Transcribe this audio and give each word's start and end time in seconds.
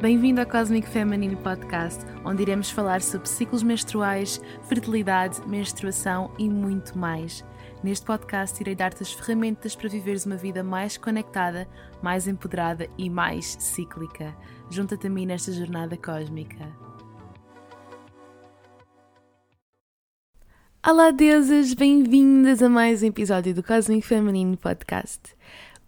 Bem-vindo 0.00 0.40
ao 0.40 0.46
Cosmic 0.46 0.88
Feminine 0.88 1.34
Podcast, 1.34 2.06
onde 2.24 2.42
iremos 2.42 2.70
falar 2.70 3.02
sobre 3.02 3.28
ciclos 3.28 3.64
menstruais, 3.64 4.40
fertilidade, 4.68 5.40
menstruação 5.44 6.32
e 6.38 6.48
muito 6.48 6.96
mais. 6.96 7.44
Neste 7.82 8.06
podcast, 8.06 8.60
irei 8.60 8.76
dar-te 8.76 9.02
as 9.02 9.12
ferramentas 9.12 9.74
para 9.74 9.88
viveres 9.88 10.24
uma 10.24 10.36
vida 10.36 10.62
mais 10.62 10.96
conectada, 10.96 11.68
mais 12.00 12.28
empoderada 12.28 12.88
e 12.96 13.10
mais 13.10 13.56
cíclica. 13.58 14.36
Junta-te 14.70 15.08
a 15.08 15.10
mim 15.10 15.26
nesta 15.26 15.50
jornada 15.50 15.96
cósmica. 15.96 16.64
Olá, 20.86 21.10
deusas! 21.10 21.74
Bem-vindas 21.74 22.62
a 22.62 22.68
mais 22.68 23.02
um 23.02 23.06
episódio 23.06 23.52
do 23.52 23.64
Cosmic 23.64 24.06
Feminine 24.06 24.56
Podcast. 24.56 25.36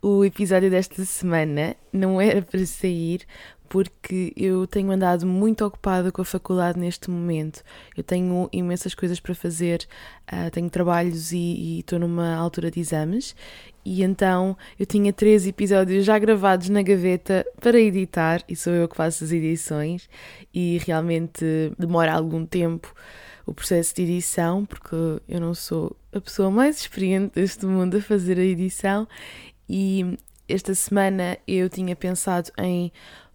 O 0.03 0.25
episódio 0.25 0.71
desta 0.71 1.05
semana 1.05 1.77
não 1.93 2.19
era 2.19 2.41
para 2.41 2.65
sair 2.65 3.27
porque 3.71 4.33
eu 4.37 4.67
tenho 4.67 4.91
andado 4.91 5.25
muito 5.25 5.65
ocupada 5.65 6.11
com 6.11 6.21
a 6.21 6.25
faculdade 6.25 6.77
neste 6.77 7.09
momento. 7.09 7.63
Eu 7.97 8.03
tenho 8.03 8.49
imensas 8.53 8.97
coisas 8.97 9.21
para 9.21 9.33
fazer, 9.33 9.87
uh, 10.27 10.51
tenho 10.51 10.69
trabalhos 10.69 11.31
e 11.31 11.79
estou 11.79 11.97
numa 12.01 12.35
altura 12.35 12.69
de 12.69 12.81
exames, 12.81 13.37
e 13.85 14.03
então 14.03 14.59
eu 14.77 14.85
tinha 14.85 15.13
três 15.13 15.47
episódios 15.47 16.05
já 16.05 16.19
gravados 16.19 16.69
na 16.69 16.83
gaveta 16.83 17.47
para 17.61 17.79
editar, 17.79 18.43
e 18.49 18.57
sou 18.57 18.73
eu 18.73 18.89
que 18.89 18.97
faço 18.97 19.23
as 19.23 19.31
edições, 19.31 20.11
e 20.53 20.79
realmente 20.85 21.45
demora 21.79 22.13
algum 22.13 22.45
tempo 22.45 22.93
o 23.47 23.55
processo 23.55 23.95
de 23.95 24.03
edição, 24.03 24.65
porque 24.67 24.97
eu 25.29 25.41
não 25.41 25.55
sou 25.55 25.97
a 26.13 26.21
pessoa 26.21 26.51
mais 26.51 26.81
experiente 26.81 27.37
deste 27.37 27.65
mundo 27.67 27.99
a 27.99 28.03
fazer 28.03 28.37
a 28.37 28.43
edição, 28.43 29.07
e 29.69 30.19
esta 30.49 30.75
semana 30.75 31.39
eu 31.47 31.69
tinha 31.69 31.95
pensado 31.95 32.51
em 32.59 32.91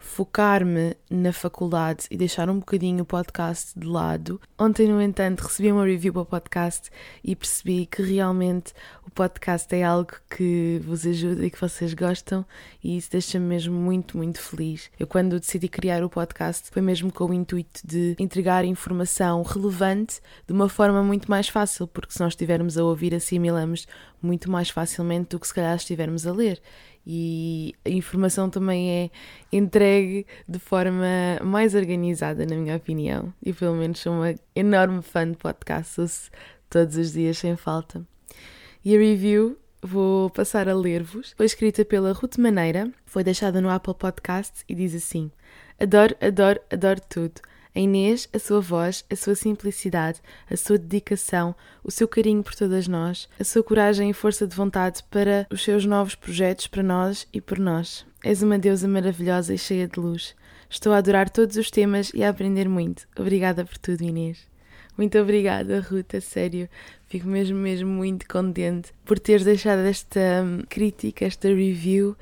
focar-me 0.06 0.96
na 1.10 1.34
faculdade 1.34 2.06
e 2.12 2.16
deixar 2.16 2.48
um 2.48 2.60
bocadinho 2.60 3.02
o 3.02 3.06
podcast 3.06 3.78
de 3.78 3.88
lado. 3.88 4.40
Ontem, 4.58 4.88
no 4.88 5.02
entanto, 5.02 5.42
recebi 5.42 5.72
uma 5.72 5.84
review 5.84 6.14
para 6.14 6.22
o 6.22 6.26
podcast 6.26 6.92
e 7.24 7.36
percebi 7.36 7.86
que 7.88 8.04
realmente 8.04 8.72
o 9.06 9.10
podcast 9.10 9.76
é 9.76 9.84
algo 9.84 10.14
que 10.30 10.80
vos 10.86 11.06
ajuda 11.06 11.46
e 11.46 11.50
que 11.50 11.60
vocês 11.60 11.94
gostam 11.94 12.46
e 12.84 12.96
isso 12.96 13.10
deixa-me 13.12 13.46
mesmo 13.46 13.74
muito, 13.74 14.16
muito 14.16 14.40
feliz. 14.40 14.92
Eu, 14.98 15.08
quando 15.08 15.40
decidi 15.40 15.68
criar 15.68 16.04
o 16.04 16.10
podcast, 16.10 16.70
foi 16.70 16.84
mesmo 16.84 17.12
com 17.12 17.26
o 17.26 17.34
intuito 17.34 17.82
de 17.84 18.16
entregar 18.20 18.64
informação 18.64 19.42
relevante 19.42 20.22
de 20.48 20.54
uma 20.54 20.70
forma 20.70 21.04
muito 21.04 21.30
mais 21.30 21.50
fácil, 21.50 21.88
porque 21.88 22.14
se 22.14 22.20
nós 22.22 22.34
estivermos 22.34 22.78
a 22.78 22.84
ouvir, 22.84 23.14
assimilamos 23.14 23.88
muito 24.22 24.50
mais 24.52 24.70
facilmente 24.70 25.30
do 25.30 25.40
que 25.40 25.48
se 25.48 25.54
calhar 25.54 25.76
estivermos 25.76 26.26
a 26.28 26.32
ler 26.32 26.62
e 27.06 27.76
a 27.86 27.90
informação 27.90 28.50
também 28.50 28.90
é 28.90 29.10
entregue 29.52 30.26
de 30.48 30.58
forma 30.58 31.06
mais 31.44 31.76
organizada, 31.76 32.46
na 32.46 32.56
minha 32.56 32.76
opinião. 32.76 33.34
E 33.44 33.54
pelo 33.54 33.76
menos 33.76 34.00
sou 34.00 34.14
uma 34.14 34.34
enorme 34.56 35.02
fã 35.02 35.30
de 35.30 35.38
podcasts, 35.38 36.32
todos 36.70 36.98
os 36.98 37.14
dias 37.14 37.38
sem 37.38 37.56
falta. 37.56 38.06
E 38.84 38.96
a 38.96 39.00
review 39.00 39.58
vou 39.82 40.30
passar 40.30 40.68
a 40.68 40.74
ler-vos. 40.74 41.34
Foi 41.38 41.46
escrita 41.46 41.86
pela 41.86 42.12
Ruth 42.12 42.38
Maneira, 42.38 42.92
foi 43.06 43.24
deixada 43.24 43.62
no 43.62 43.70
Apple 43.70 43.94
Podcasts 43.94 44.64
e 44.68 44.74
diz 44.74 44.96
assim: 44.96 45.32
Adoro, 45.80 46.16
adoro, 46.20 46.60
adoro 46.72 47.02
tudo. 47.08 47.42
A 47.76 47.80
Inês, 47.80 48.30
a 48.32 48.40
sua 48.40 48.62
voz, 48.62 49.04
a 49.12 49.18
sua 49.18 49.36
simplicidade, 49.36 50.22
a 50.50 50.56
sua 50.56 50.78
dedicação, 50.78 51.54
o 51.84 51.92
seu 51.92 52.08
carinho 52.08 52.42
por 52.42 52.56
todas 52.56 52.88
nós, 52.88 53.28
a 53.38 53.44
sua 53.44 53.62
coragem 53.62 54.10
e 54.10 54.14
força 54.14 54.48
de 54.48 54.56
vontade 54.56 55.04
para 55.12 55.46
os 55.52 55.62
seus 55.62 55.86
novos 55.86 56.16
projetos 56.16 56.68
para 56.68 56.82
nós 56.82 57.28
e 57.34 57.42
por 57.42 57.60
nós. 57.60 58.06
És 58.24 58.42
uma 58.42 58.58
deusa 58.58 58.88
maravilhosa 58.88 59.54
e 59.54 59.58
cheia 59.58 59.90
de 59.90 60.00
luz. 60.00 60.34
Estou 60.70 60.94
a 60.94 60.98
adorar 61.00 61.30
todos 61.30 61.58
os 61.58 61.70
temas 61.70 62.12
e 62.14 62.24
a 62.24 62.30
aprender 62.30 62.70
muito. 62.70 63.06
Obrigada 63.20 63.66
por 63.66 63.78
tudo, 63.78 64.04
Inês. 64.04 64.48
Muito 64.98 65.20
obrigada, 65.20 65.82
Ruta, 65.82 66.22
sério. 66.22 66.70
Fico 67.08 67.28
mesmo, 67.28 67.58
mesmo 67.58 67.90
muito 67.90 68.26
contente 68.26 68.94
por 69.04 69.20
teres 69.20 69.44
deixado 69.44 69.80
esta 69.80 70.20
hum, 70.44 70.64
crítica, 70.70 71.26
esta 71.26 71.50
review 71.50 72.16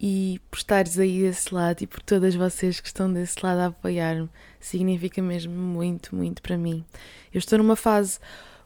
e 0.00 0.40
por 0.50 0.58
estares 0.58 0.98
aí 0.98 1.22
desse 1.22 1.54
lado 1.54 1.82
e 1.82 1.86
por 1.86 2.00
todas 2.02 2.34
vocês 2.34 2.80
que 2.80 2.86
estão 2.86 3.12
desse 3.12 3.36
lado 3.42 3.60
a 3.60 3.66
apoiar-me. 3.66 4.28
Significa 4.60 5.22
mesmo 5.22 5.54
muito, 5.54 6.14
muito 6.14 6.42
para 6.42 6.58
mim. 6.58 6.84
Eu 7.32 7.38
estou 7.38 7.58
numa 7.58 7.76
fase 7.76 8.18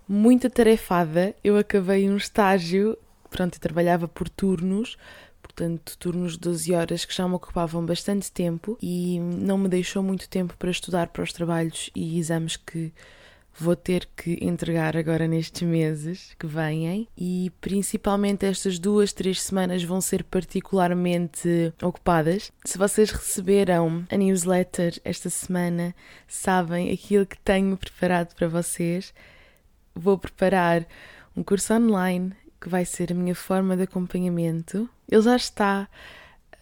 muito 0.08 0.46
atarefada. 0.46 1.34
Eu 1.42 1.56
acabei 1.56 2.10
um 2.10 2.16
estágio, 2.16 2.98
pronto, 3.30 3.54
eu 3.54 3.60
trabalhava 3.60 4.08
por 4.08 4.28
turnos, 4.28 4.98
portanto, 5.40 5.96
turnos 5.98 6.32
de 6.32 6.40
12 6.40 6.74
horas 6.74 7.04
que 7.04 7.14
já 7.14 7.28
me 7.28 7.34
ocupavam 7.34 7.84
bastante 7.84 8.30
tempo 8.30 8.76
e 8.82 9.20
não 9.20 9.56
me 9.56 9.68
deixou 9.68 10.02
muito 10.02 10.28
tempo 10.28 10.56
para 10.58 10.70
estudar 10.70 11.08
para 11.08 11.22
os 11.22 11.32
trabalhos 11.32 11.90
e 11.94 12.18
exames 12.18 12.56
que 12.56 12.92
vou 13.58 13.76
ter 13.76 14.08
que 14.16 14.38
entregar 14.40 14.96
agora 14.96 15.26
nestes 15.26 15.62
meses 15.62 16.34
que 16.38 16.46
vêm 16.46 17.08
e 17.16 17.52
principalmente 17.60 18.46
estas 18.46 18.78
duas, 18.78 19.12
três 19.12 19.42
semanas 19.42 19.82
vão 19.82 20.00
ser 20.00 20.24
particularmente 20.24 21.72
ocupadas. 21.82 22.50
Se 22.64 22.78
vocês 22.78 23.10
receberam 23.10 24.04
a 24.10 24.16
newsletter 24.16 25.00
esta 25.04 25.28
semana, 25.28 25.94
sabem 26.26 26.90
aquilo 26.92 27.26
que 27.26 27.38
tenho 27.38 27.76
preparado 27.76 28.34
para 28.34 28.48
vocês. 28.48 29.12
Vou 29.94 30.16
preparar 30.16 30.86
um 31.36 31.42
curso 31.42 31.74
online 31.74 32.32
que 32.60 32.68
vai 32.68 32.84
ser 32.84 33.12
a 33.12 33.14
minha 33.14 33.34
forma 33.34 33.76
de 33.76 33.84
acompanhamento. 33.84 34.88
Ele 35.08 35.22
já 35.22 35.36
está 35.36 35.88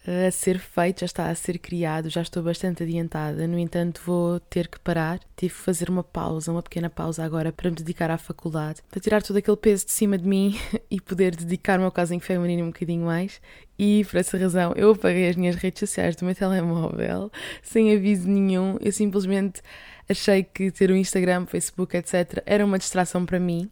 a 0.07 0.31
ser 0.31 0.59
feito, 0.59 1.01
já 1.01 1.05
está 1.05 1.29
a 1.29 1.35
ser 1.35 1.59
criado, 1.59 2.09
já 2.09 2.21
estou 2.21 2.41
bastante 2.41 2.83
adiantada. 2.83 3.47
No 3.47 3.59
entanto, 3.59 4.01
vou 4.05 4.39
ter 4.39 4.67
que 4.67 4.79
parar. 4.79 5.19
Tive 5.35 5.53
que 5.53 5.59
fazer 5.59 5.89
uma 5.89 6.03
pausa, 6.03 6.51
uma 6.51 6.63
pequena 6.63 6.89
pausa 6.89 7.23
agora 7.23 7.51
para 7.51 7.69
me 7.69 7.75
dedicar 7.75 8.09
à 8.09 8.17
faculdade, 8.17 8.81
para 8.89 8.99
tirar 8.99 9.21
todo 9.21 9.37
aquele 9.37 9.57
peso 9.57 9.85
de 9.85 9.91
cima 9.91 10.17
de 10.17 10.27
mim 10.27 10.57
e 10.89 10.99
poder 11.01 11.35
dedicar-me 11.35 11.85
ao 11.85 11.91
casinho 11.91 12.21
feminino 12.21 12.63
um 12.63 12.71
bocadinho 12.71 13.05
mais. 13.05 13.41
E 13.77 14.05
por 14.05 14.17
essa 14.17 14.37
razão 14.37 14.73
eu 14.75 14.91
apaguei 14.91 15.29
as 15.29 15.35
minhas 15.35 15.55
redes 15.55 15.79
sociais 15.79 16.15
do 16.15 16.25
meu 16.25 16.35
telemóvel 16.35 17.31
sem 17.61 17.93
aviso 17.95 18.27
nenhum. 18.27 18.77
Eu 18.81 18.91
simplesmente 18.91 19.61
achei 20.07 20.43
que 20.43 20.71
ter 20.71 20.89
o 20.89 20.93
um 20.93 20.97
Instagram, 20.97 21.45
Facebook, 21.45 21.95
etc., 21.95 22.41
era 22.45 22.65
uma 22.65 22.79
distração 22.79 23.25
para 23.25 23.39
mim 23.39 23.69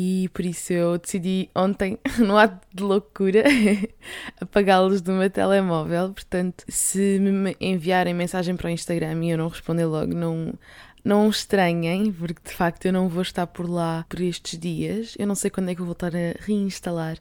e 0.00 0.28
por 0.28 0.46
isso 0.46 0.72
eu 0.72 0.96
decidi 0.96 1.50
ontem, 1.52 1.98
no 2.24 2.38
ato 2.38 2.64
de 2.72 2.84
loucura, 2.84 3.42
apagá-los 4.40 5.00
do 5.00 5.10
meu 5.10 5.28
telemóvel. 5.28 6.12
Portanto, 6.12 6.64
se 6.68 7.18
me 7.18 7.56
enviarem 7.60 8.14
mensagem 8.14 8.54
para 8.54 8.68
o 8.68 8.70
Instagram 8.70 9.24
e 9.24 9.30
eu 9.30 9.38
não 9.38 9.48
responder 9.48 9.86
logo, 9.86 10.14
não, 10.14 10.54
não 11.04 11.28
estranhem, 11.28 12.12
porque 12.12 12.48
de 12.48 12.54
facto 12.54 12.86
eu 12.86 12.92
não 12.92 13.08
vou 13.08 13.22
estar 13.22 13.48
por 13.48 13.68
lá 13.68 14.06
por 14.08 14.20
estes 14.20 14.56
dias. 14.56 15.16
Eu 15.18 15.26
não 15.26 15.34
sei 15.34 15.50
quando 15.50 15.70
é 15.70 15.74
que 15.74 15.80
vou 15.80 15.86
voltar 15.86 16.14
a 16.14 16.36
reinstalar 16.44 17.18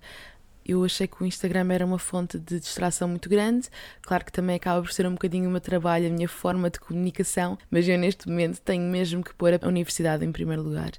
eu 0.68 0.84
achei 0.84 1.08
que 1.08 1.24
o 1.24 1.26
Instagram 1.26 1.72
era 1.72 1.86
uma 1.86 1.98
fonte 1.98 2.38
de 2.38 2.60
distração 2.60 3.08
muito 3.08 3.30
grande. 3.30 3.70
Claro 4.02 4.26
que 4.26 4.32
também 4.32 4.58
acaba 4.58 4.82
por 4.82 4.92
ser 4.92 5.08
um 5.08 5.14
bocadinho 5.14 5.48
o 5.48 5.52
meu 5.52 5.62
trabalho, 5.62 6.08
a 6.08 6.10
minha 6.10 6.28
forma 6.28 6.70
de 6.70 6.78
comunicação, 6.80 7.58
mas 7.72 7.88
eu 7.88 7.98
neste 7.98 8.28
momento 8.28 8.60
tenho 8.60 8.84
mesmo 8.92 9.24
que 9.24 9.34
pôr 9.34 9.54
a 9.54 9.68
universidade 9.68 10.26
em 10.26 10.32
primeiro 10.32 10.62
lugar. 10.62 10.92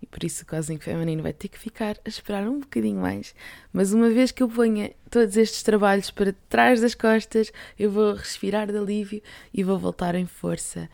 E 0.00 0.06
por 0.06 0.22
isso 0.22 0.44
o 0.44 0.46
Cosmic 0.46 0.84
Feminino 0.84 1.22
vai 1.22 1.32
ter 1.32 1.48
que 1.48 1.58
ficar 1.58 1.96
a 2.04 2.08
esperar 2.08 2.46
um 2.46 2.60
bocadinho 2.60 3.00
mais. 3.00 3.34
Mas 3.72 3.92
uma 3.92 4.08
vez 4.10 4.30
que 4.30 4.42
eu 4.42 4.48
ponha 4.48 4.92
todos 5.10 5.36
estes 5.36 5.62
trabalhos 5.62 6.10
para 6.10 6.32
trás 6.48 6.80
das 6.80 6.94
costas, 6.94 7.50
eu 7.76 7.90
vou 7.90 8.14
respirar 8.14 8.70
de 8.70 8.78
alívio 8.78 9.20
e 9.52 9.64
vou 9.64 9.78
voltar 9.78 10.14
em 10.14 10.26
força. 10.26 10.88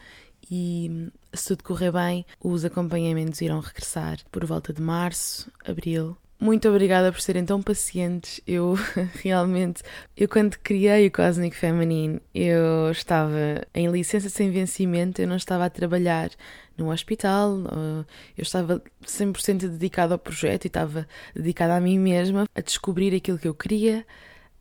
E 0.50 1.10
se 1.34 1.48
tudo 1.48 1.64
correr 1.64 1.92
bem, 1.92 2.24
os 2.40 2.64
acompanhamentos 2.64 3.40
irão 3.40 3.60
regressar 3.60 4.18
por 4.30 4.44
volta 4.44 4.72
de 4.72 4.80
março, 4.80 5.50
abril 5.64 6.16
muito 6.42 6.68
obrigada 6.68 7.12
por 7.12 7.20
serem 7.20 7.44
tão 7.44 7.62
pacientes. 7.62 8.40
Eu 8.44 8.74
realmente, 9.22 9.80
eu 10.16 10.28
quando 10.28 10.58
criei 10.58 11.06
o 11.06 11.10
Cosmic 11.12 11.54
Feminine, 11.54 12.20
eu 12.34 12.90
estava 12.90 13.64
em 13.72 13.88
licença 13.88 14.28
sem 14.28 14.50
vencimento, 14.50 15.22
eu 15.22 15.28
não 15.28 15.36
estava 15.36 15.66
a 15.66 15.70
trabalhar 15.70 16.30
num 16.76 16.88
hospital, 16.88 17.58
eu 18.36 18.42
estava 18.42 18.82
100% 19.06 19.68
dedicada 19.68 20.14
ao 20.14 20.18
projeto 20.18 20.64
e 20.64 20.66
estava 20.66 21.06
dedicada 21.32 21.76
a 21.76 21.80
mim 21.80 21.96
mesma, 21.96 22.48
a 22.52 22.60
descobrir 22.60 23.14
aquilo 23.14 23.38
que 23.38 23.46
eu 23.46 23.54
queria, 23.54 24.04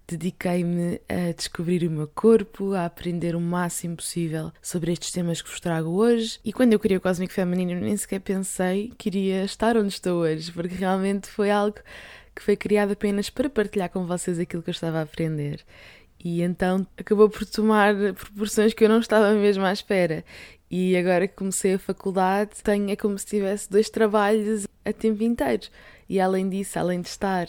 dediquei-me 0.08 1.00
a 1.08 1.32
descobrir 1.34 1.88
o 1.88 1.92
meu 1.92 2.08
corpo, 2.08 2.74
a 2.74 2.86
aprender 2.86 3.36
o 3.36 3.42
máximo 3.42 3.96
possível 3.96 4.52
sobre 4.62 4.92
estes 4.92 5.12
temas 5.12 5.42
que 5.42 5.50
vos 5.50 5.60
trago 5.60 5.90
hoje. 5.90 6.40
E 6.44 6.52
quando 6.52 6.74
eu 6.74 6.80
criei 6.80 6.98
o 6.98 7.02
Cósmico 7.02 7.34
Feminino, 7.34 7.80
nem 7.80 7.96
sequer 7.96 8.20
pensei 8.20 8.92
que 8.98 9.10
iria 9.10 9.44
estar 9.44 9.78
onde 9.78 9.90
estou 9.90 10.22
hoje, 10.22 10.52
porque 10.52 10.76
realmente 10.76 11.28
foi 11.30 11.50
algo 11.50 11.78
que 12.36 12.42
foi 12.42 12.56
criado 12.56 12.92
apenas 12.92 13.30
para 13.30 13.50
partilhar 13.50 13.90
com 13.90 14.06
vocês 14.06 14.40
aquilo 14.40 14.64
que 14.64 14.70
eu 14.70 14.74
estava 14.74 15.00
a 15.00 15.04
aprender. 15.04 15.64
E 16.24 16.42
então 16.42 16.86
acabou 16.98 17.30
por 17.30 17.46
tomar 17.46 17.96
proporções 18.14 18.74
que 18.74 18.84
eu 18.84 18.90
não 18.90 19.00
estava 19.00 19.34
mesmo 19.34 19.66
à 19.66 19.74
espera. 19.74 20.24
E 20.70 20.96
agora 20.96 21.28
que 21.28 21.36
comecei 21.36 21.74
a 21.74 21.80
faculdade, 21.80 22.52
tenho 22.64 22.90
é 22.90 22.96
como 22.96 23.18
se 23.18 23.26
tivesse 23.26 23.70
dois 23.70 23.90
trabalhos 23.90 24.68
a 24.86 24.94
tempo 24.94 25.24
inteiro. 25.24 25.68
E 26.08 26.20
além 26.20 26.48
disso, 26.48 26.78
além 26.78 27.02
de 27.02 27.10
estar 27.10 27.48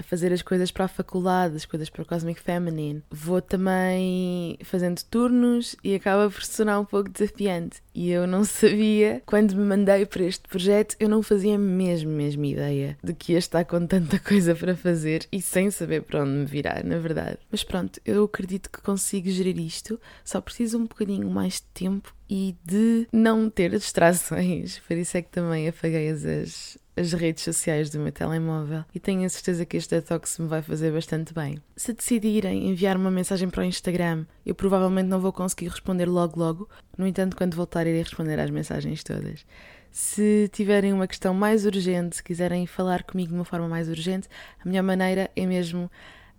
a 0.00 0.02
fazer 0.02 0.32
as 0.32 0.42
coisas 0.42 0.70
para 0.70 0.86
a 0.86 0.88
faculdade, 0.88 1.56
as 1.56 1.66
coisas 1.66 1.90
para 1.90 2.02
o 2.02 2.06
Cosmic 2.06 2.40
Feminine, 2.40 3.02
vou 3.10 3.40
também 3.40 4.58
fazendo 4.64 5.02
turnos 5.04 5.76
e 5.84 5.94
acaba 5.94 6.30
por 6.30 6.42
se 6.42 6.56
tornar 6.56 6.80
um 6.80 6.84
pouco 6.84 7.10
desafiante. 7.10 7.82
E 7.94 8.10
eu 8.10 8.26
não 8.26 8.44
sabia, 8.44 9.22
quando 9.26 9.54
me 9.54 9.62
mandei 9.62 10.06
para 10.06 10.24
este 10.24 10.48
projeto, 10.48 10.96
eu 10.98 11.08
não 11.08 11.22
fazia 11.22 11.58
mesmo, 11.58 12.10
mesmo 12.10 12.44
ideia 12.46 12.96
de 13.04 13.12
que 13.12 13.32
ia 13.32 13.38
estar 13.38 13.64
com 13.64 13.86
tanta 13.86 14.18
coisa 14.18 14.54
para 14.54 14.74
fazer 14.74 15.26
e 15.30 15.42
sem 15.42 15.70
saber 15.70 16.02
para 16.02 16.22
onde 16.22 16.32
me 16.32 16.46
virar, 16.46 16.82
na 16.82 16.98
verdade. 16.98 17.38
Mas 17.50 17.62
pronto, 17.62 18.00
eu 18.04 18.24
acredito 18.24 18.70
que 18.70 18.80
consigo 18.80 19.28
gerir 19.28 19.58
isto, 19.58 20.00
só 20.24 20.40
preciso 20.40 20.78
um 20.78 20.86
bocadinho 20.86 21.30
mais 21.30 21.54
de 21.54 21.62
tempo 21.74 22.14
e 22.30 22.56
de 22.64 23.08
não 23.12 23.50
ter 23.50 23.72
distrações. 23.72 24.78
Por 24.86 24.96
isso 24.96 25.16
é 25.16 25.22
que 25.22 25.30
também 25.30 25.68
apaguei 25.68 26.08
as, 26.10 26.78
as 26.96 27.12
redes 27.12 27.42
sociais 27.42 27.90
do 27.90 27.98
meu 27.98 28.12
telemóvel 28.12 28.84
e 28.94 29.00
tenho 29.00 29.26
a 29.26 29.28
certeza 29.28 29.66
que 29.66 29.76
este 29.76 29.96
detox 29.96 30.38
me 30.38 30.46
vai 30.46 30.62
fazer 30.62 30.92
bastante 30.92 31.34
bem. 31.34 31.58
Se 31.76 31.92
decidirem 31.92 32.68
enviar 32.68 32.96
uma 32.96 33.10
mensagem 33.10 33.50
para 33.50 33.62
o 33.62 33.64
Instagram, 33.64 34.24
eu 34.46 34.54
provavelmente 34.54 35.08
não 35.08 35.18
vou 35.18 35.32
conseguir 35.32 35.68
responder 35.68 36.06
logo 36.06 36.38
logo, 36.38 36.68
no 36.96 37.04
entanto, 37.04 37.36
quando 37.36 37.56
voltar, 37.56 37.84
irei 37.88 38.02
responder 38.02 38.38
às 38.38 38.50
mensagens 38.50 39.02
todas. 39.02 39.44
Se 39.90 40.48
tiverem 40.52 40.92
uma 40.92 41.08
questão 41.08 41.34
mais 41.34 41.66
urgente, 41.66 42.16
se 42.16 42.22
quiserem 42.22 42.64
falar 42.64 43.02
comigo 43.02 43.30
de 43.30 43.34
uma 43.34 43.44
forma 43.44 43.66
mais 43.66 43.88
urgente, 43.88 44.28
a 44.64 44.68
melhor 44.68 44.84
maneira 44.84 45.28
é 45.34 45.44
mesmo 45.44 45.90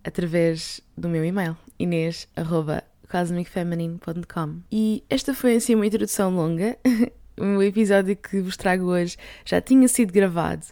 através 0.05 0.79
do 0.97 1.09
meu 1.09 1.25
e-mail, 1.25 1.57
inês.com 1.77 2.90
cosmicfeminine.com. 3.11 4.61
E 4.71 5.03
esta 5.09 5.33
foi 5.33 5.55
assim 5.55 5.75
uma 5.75 5.85
introdução 5.85 6.33
longa. 6.33 6.77
o 7.37 7.61
episódio 7.61 8.15
que 8.15 8.39
vos 8.39 8.55
trago 8.55 8.85
hoje 8.85 9.17
já 9.45 9.59
tinha 9.59 9.87
sido 9.87 10.13
gravado 10.13 10.65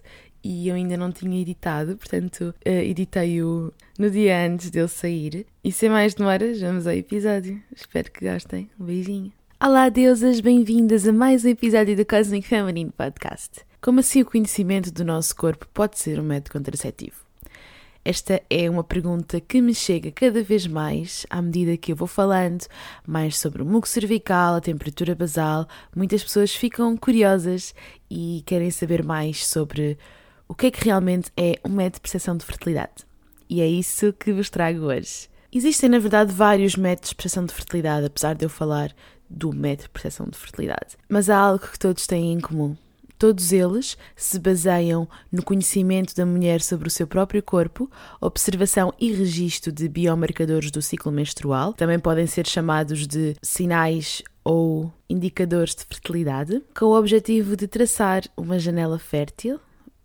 e 0.43 0.69
eu 0.69 0.75
ainda 0.75 0.95
não 0.95 1.11
tinha 1.11 1.41
editado, 1.41 1.97
portanto, 1.97 2.55
uh, 2.65 2.69
editei-o 2.69 3.73
no 3.97 4.09
dia 4.09 4.45
antes 4.45 4.69
dele 4.69 4.87
sair. 4.87 5.45
E 5.63 5.71
sem 5.71 5.89
mais 5.89 6.13
demoras, 6.13 6.61
vamos 6.61 6.87
ao 6.87 6.93
episódio. 6.93 7.61
Espero 7.75 8.11
que 8.11 8.25
gostem. 8.25 8.69
Um 8.79 8.85
beijinho. 8.85 9.33
Olá, 9.61 9.89
deusas, 9.89 10.39
bem-vindas 10.39 11.05
a 11.05 11.11
mais 11.11 11.43
um 11.43 11.49
episódio 11.49 11.95
do 11.95 12.05
Cosmic 12.05 12.47
Feminine 12.47 12.91
Podcast. 12.91 13.65
Como 13.81 13.99
assim 13.99 14.21
o 14.21 14.25
conhecimento 14.25 14.91
do 14.91 15.03
nosso 15.03 15.35
corpo 15.35 15.67
pode 15.73 15.99
ser 15.99 16.19
um 16.19 16.23
método 16.23 16.53
contraceptivo? 16.53 17.28
Esta 18.03 18.41
é 18.49 18.69
uma 18.69 18.83
pergunta 18.83 19.41
que 19.41 19.61
me 19.61 19.75
chega 19.75 20.11
cada 20.11 20.41
vez 20.41 20.65
mais 20.65 21.25
à 21.29 21.41
medida 21.41 21.75
que 21.75 21.91
eu 21.91 21.95
vou 21.95 22.07
falando 22.07 22.65
mais 23.05 23.37
sobre 23.37 23.61
o 23.61 23.65
muco 23.65 23.87
cervical, 23.87 24.55
a 24.55 24.61
temperatura 24.61 25.13
basal. 25.13 25.67
Muitas 25.95 26.23
pessoas 26.23 26.55
ficam 26.55 26.95
curiosas 26.95 27.75
e 28.09 28.41
querem 28.45 28.71
saber 28.71 29.03
mais 29.03 29.45
sobre 29.45 29.97
o 30.47 30.55
que 30.55 30.67
é 30.67 30.71
que 30.71 30.85
realmente 30.85 31.29
é 31.35 31.59
um 31.63 31.69
método 31.69 31.95
de 31.95 32.01
percepção 32.01 32.37
de 32.37 32.45
fertilidade. 32.45 33.05
E 33.49 33.61
é 33.61 33.67
isso 33.67 34.13
que 34.13 34.31
vos 34.31 34.49
trago 34.49 34.85
hoje. 34.85 35.29
Existem, 35.51 35.89
na 35.89 35.99
verdade, 35.99 36.31
vários 36.31 36.75
métodos 36.75 37.09
de 37.09 37.15
percepção 37.15 37.45
de 37.45 37.53
fertilidade, 37.53 38.05
apesar 38.05 38.33
de 38.33 38.45
eu 38.45 38.49
falar 38.49 38.93
do 39.29 39.51
método 39.53 39.83
de 39.83 39.89
percepção 39.89 40.27
de 40.27 40.37
fertilidade. 40.37 40.97
Mas 41.09 41.29
há 41.29 41.37
algo 41.37 41.67
que 41.67 41.77
todos 41.77 42.07
têm 42.07 42.31
em 42.31 42.39
comum 42.39 42.77
Todos 43.19 43.51
eles 43.51 43.97
se 44.15 44.39
baseiam 44.39 45.05
no 45.29 45.43
conhecimento 45.43 46.15
da 46.15 46.25
mulher 46.25 46.61
sobre 46.61 46.87
o 46.87 46.91
seu 46.91 47.05
próprio 47.05 47.43
corpo, 47.43 47.91
observação 48.21 48.93
e 48.97 49.11
registro 49.11 49.73
de 49.73 49.89
biomarcadores 49.89 50.71
do 50.71 50.81
ciclo 50.81 51.11
menstrual, 51.11 51.73
também 51.73 51.99
podem 51.99 52.25
ser 52.25 52.47
chamados 52.47 53.05
de 53.05 53.35
sinais 53.41 54.23
ou 54.41 54.89
indicadores 55.09 55.75
de 55.75 55.83
fertilidade, 55.83 56.63
com 56.73 56.85
o 56.85 56.97
objetivo 56.97 57.57
de 57.57 57.67
traçar 57.67 58.23
uma 58.37 58.57
janela 58.57 58.97
fértil. 58.97 59.59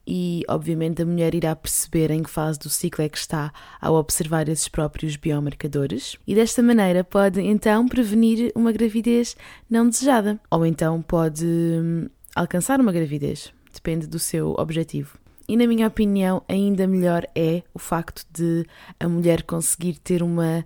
E, 0.06 0.42
obviamente, 0.48 1.00
a 1.00 1.06
mulher 1.06 1.34
irá 1.34 1.56
perceber 1.56 2.10
em 2.10 2.22
que 2.22 2.28
fase 2.28 2.58
do 2.58 2.68
ciclo 2.68 3.02
é 3.04 3.08
que 3.08 3.16
está 3.16 3.52
ao 3.80 3.94
observar 3.94 4.48
esses 4.48 4.68
próprios 4.68 5.16
biomarcadores, 5.16 6.18
e 6.26 6.34
desta 6.34 6.62
maneira 6.62 7.02
pode 7.02 7.40
então 7.40 7.88
prevenir 7.88 8.52
uma 8.54 8.72
gravidez 8.72 9.34
não 9.70 9.88
desejada, 9.88 10.38
ou 10.50 10.66
então 10.66 11.00
pode 11.00 11.46
hum, 11.46 12.08
alcançar 12.34 12.80
uma 12.80 12.92
gravidez. 12.92 13.52
Depende 13.72 14.06
do 14.06 14.18
seu 14.18 14.54
objetivo. 14.58 15.18
E, 15.46 15.56
na 15.56 15.66
minha 15.66 15.86
opinião, 15.86 16.42
ainda 16.48 16.86
melhor 16.86 17.26
é 17.34 17.62
o 17.74 17.78
facto 17.78 18.24
de 18.32 18.64
a 18.98 19.08
mulher 19.08 19.42
conseguir 19.42 19.98
ter 19.98 20.22
uma 20.22 20.64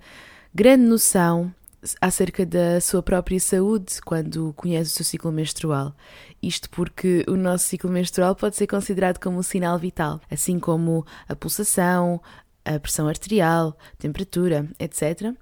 grande 0.54 0.84
noção 0.84 1.52
acerca 2.00 2.44
da 2.44 2.80
sua 2.80 3.02
própria 3.02 3.38
saúde 3.40 4.00
quando 4.04 4.52
conhece 4.56 4.90
o 4.90 4.94
seu 4.94 5.04
ciclo 5.04 5.32
menstrual. 5.32 5.94
Isto 6.42 6.70
porque 6.70 7.24
o 7.28 7.36
nosso 7.36 7.64
ciclo 7.66 7.90
menstrual 7.90 8.34
pode 8.34 8.56
ser 8.56 8.66
considerado 8.66 9.18
como 9.18 9.38
um 9.38 9.42
sinal 9.42 9.78
vital, 9.78 10.20
assim 10.30 10.58
como 10.58 11.04
a 11.28 11.34
pulsação, 11.34 12.20
a 12.64 12.78
pressão 12.78 13.08
arterial, 13.08 13.76
temperatura, 13.98 14.68
etc. 14.78 15.32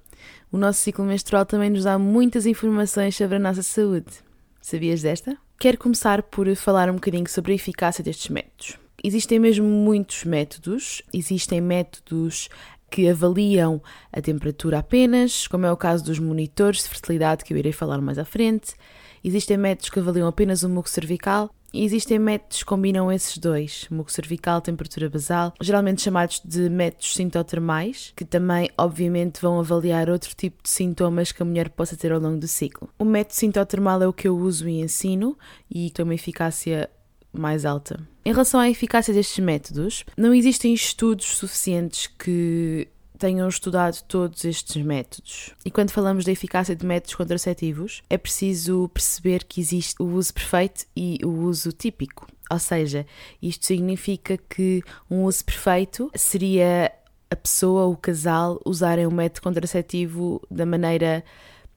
O 0.51 0.57
nosso 0.57 0.79
ciclo 0.79 1.05
menstrual 1.05 1.45
também 1.45 1.69
nos 1.69 1.83
dá 1.83 1.97
muitas 1.99 2.45
informações 2.45 3.15
sobre 3.15 3.35
a 3.35 3.39
nossa 3.39 3.61
saúde. 3.61 4.26
Sabias 4.69 5.01
desta? 5.01 5.37
Quero 5.57 5.77
começar 5.77 6.21
por 6.21 6.53
falar 6.57 6.89
um 6.89 6.95
bocadinho 6.95 7.25
sobre 7.29 7.53
a 7.53 7.55
eficácia 7.55 8.03
destes 8.03 8.27
métodos. 8.27 8.77
Existem 9.01 9.39
mesmo 9.39 9.65
muitos 9.65 10.25
métodos, 10.25 11.01
existem 11.13 11.61
métodos 11.61 12.49
que 12.91 13.07
avaliam 13.07 13.81
a 14.11 14.19
temperatura 14.19 14.79
apenas, 14.79 15.47
como 15.47 15.65
é 15.65 15.71
o 15.71 15.77
caso 15.77 16.03
dos 16.03 16.19
monitores 16.19 16.83
de 16.83 16.89
fertilidade 16.89 17.45
que 17.45 17.53
eu 17.53 17.57
irei 17.57 17.71
falar 17.71 18.01
mais 18.01 18.19
à 18.19 18.25
frente. 18.25 18.75
Existem 19.23 19.55
métodos 19.55 19.89
que 19.89 19.99
avaliam 19.99 20.27
apenas 20.27 20.63
o 20.63 20.69
muco 20.69 20.89
cervical 20.89 21.49
existem 21.83 22.19
métodos 22.19 22.59
que 22.59 22.65
combinam 22.65 23.11
esses 23.11 23.37
dois, 23.37 23.87
muco 23.89 24.11
cervical, 24.11 24.61
temperatura 24.61 25.09
basal, 25.09 25.53
geralmente 25.61 26.01
chamados 26.01 26.41
de 26.43 26.69
métodos 26.69 27.13
sintotermais, 27.13 28.13
que 28.15 28.25
também, 28.25 28.69
obviamente, 28.77 29.41
vão 29.41 29.59
avaliar 29.59 30.09
outro 30.09 30.35
tipo 30.35 30.63
de 30.63 30.69
sintomas 30.69 31.31
que 31.31 31.41
a 31.41 31.45
mulher 31.45 31.69
possa 31.69 31.95
ter 31.95 32.11
ao 32.11 32.19
longo 32.19 32.39
do 32.39 32.47
ciclo. 32.47 32.89
O 32.97 33.05
método 33.05 33.35
sintotermal 33.35 34.01
é 34.01 34.07
o 34.07 34.13
que 34.13 34.27
eu 34.27 34.37
uso 34.37 34.67
e 34.67 34.81
ensino 34.81 35.37
e 35.69 35.89
tem 35.91 36.03
uma 36.03 36.15
eficácia 36.15 36.89
mais 37.31 37.65
alta. 37.65 37.99
Em 38.25 38.31
relação 38.31 38.59
à 38.59 38.69
eficácia 38.69 39.13
destes 39.13 39.43
métodos, 39.43 40.03
não 40.17 40.33
existem 40.33 40.73
estudos 40.73 41.37
suficientes 41.37 42.07
que 42.07 42.87
tenham 43.17 43.47
estudado 43.47 44.01
todos 44.07 44.45
estes 44.45 44.81
métodos. 44.83 45.51
E 45.65 45.71
quando 45.71 45.91
falamos 45.91 46.23
da 46.25 46.31
eficácia 46.31 46.75
de 46.75 46.85
métodos 46.85 47.15
contraceptivos, 47.15 48.01
é 48.09 48.17
preciso 48.17 48.89
perceber 48.93 49.43
que 49.43 49.59
existe 49.59 49.95
o 50.01 50.05
uso 50.05 50.33
perfeito 50.33 50.85
e 50.95 51.19
o 51.23 51.29
uso 51.29 51.71
típico. 51.71 52.27
Ou 52.49 52.59
seja, 52.59 53.05
isto 53.41 53.65
significa 53.65 54.37
que 54.37 54.81
um 55.09 55.23
uso 55.23 55.43
perfeito 55.43 56.09
seria 56.15 56.91
a 57.29 57.35
pessoa, 57.35 57.85
o 57.85 57.97
casal, 57.97 58.61
usarem 58.65 59.05
o 59.05 59.11
método 59.11 59.41
contraceptivo 59.41 60.41
da 60.49 60.65
maneira 60.65 61.23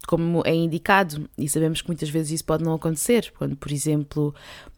como 0.07 0.43
é 0.45 0.55
indicado, 0.55 1.29
e 1.37 1.49
sabemos 1.49 1.83
que 1.83 1.89
muitas 1.89 2.09
vezes 2.09 2.33
isso 2.33 2.45
pode 2.45 2.65
não 2.65 2.75
acontecer, 2.75 3.33
quando, 3.37 3.57
por 3.57 3.71
exemplo, 3.71 4.35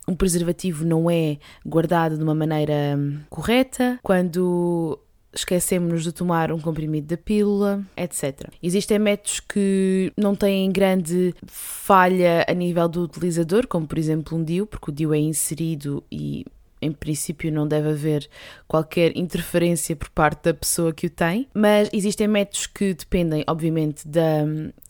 um 0.07 0.15
preservativo 0.17 0.85
não 0.85 1.11
é 1.11 1.39
guardado 1.65 2.17
de 2.17 2.23
uma 2.23 2.35
maneira 2.35 2.99
correta, 3.31 3.99
quando 4.03 4.99
esquecemos 5.33 6.03
de 6.05 6.13
tomar 6.13 6.53
um 6.53 6.61
comprimido 6.61 7.07
da 7.09 7.17
pílula, 7.17 7.83
etc. 7.97 8.49
Existem 8.63 8.99
métodos 8.99 9.41
que 9.41 10.13
não 10.17 10.35
têm 10.35 10.71
grande 10.71 11.35
falha 11.47 12.45
a 12.49 12.53
nível 12.53 12.89
do 12.89 13.03
utilizador, 13.03 13.67
como 13.67 13.87
por 13.87 13.99
exemplo 13.99 14.37
um 14.37 14.45
DIU, 14.45 14.67
porque 14.67 14.91
o 14.91 14.95
DIU 14.95 15.15
é 15.15 15.19
inserido 15.19 16.03
e 16.11 16.45
em 16.83 16.91
princípio 16.91 17.53
não 17.53 17.67
deve 17.67 17.91
haver 17.91 18.29
qualquer 18.67 19.17
interferência 19.17 19.95
por 19.95 20.11
parte 20.11 20.45
da 20.45 20.55
pessoa 20.55 20.93
que 20.93 21.07
o 21.07 21.11
tem, 21.11 21.49
mas 21.55 21.89
existem 21.93 22.27
métodos 22.27 22.67
que 22.67 22.93
dependem, 22.93 23.45
obviamente, 23.47 24.07
da 24.07 24.45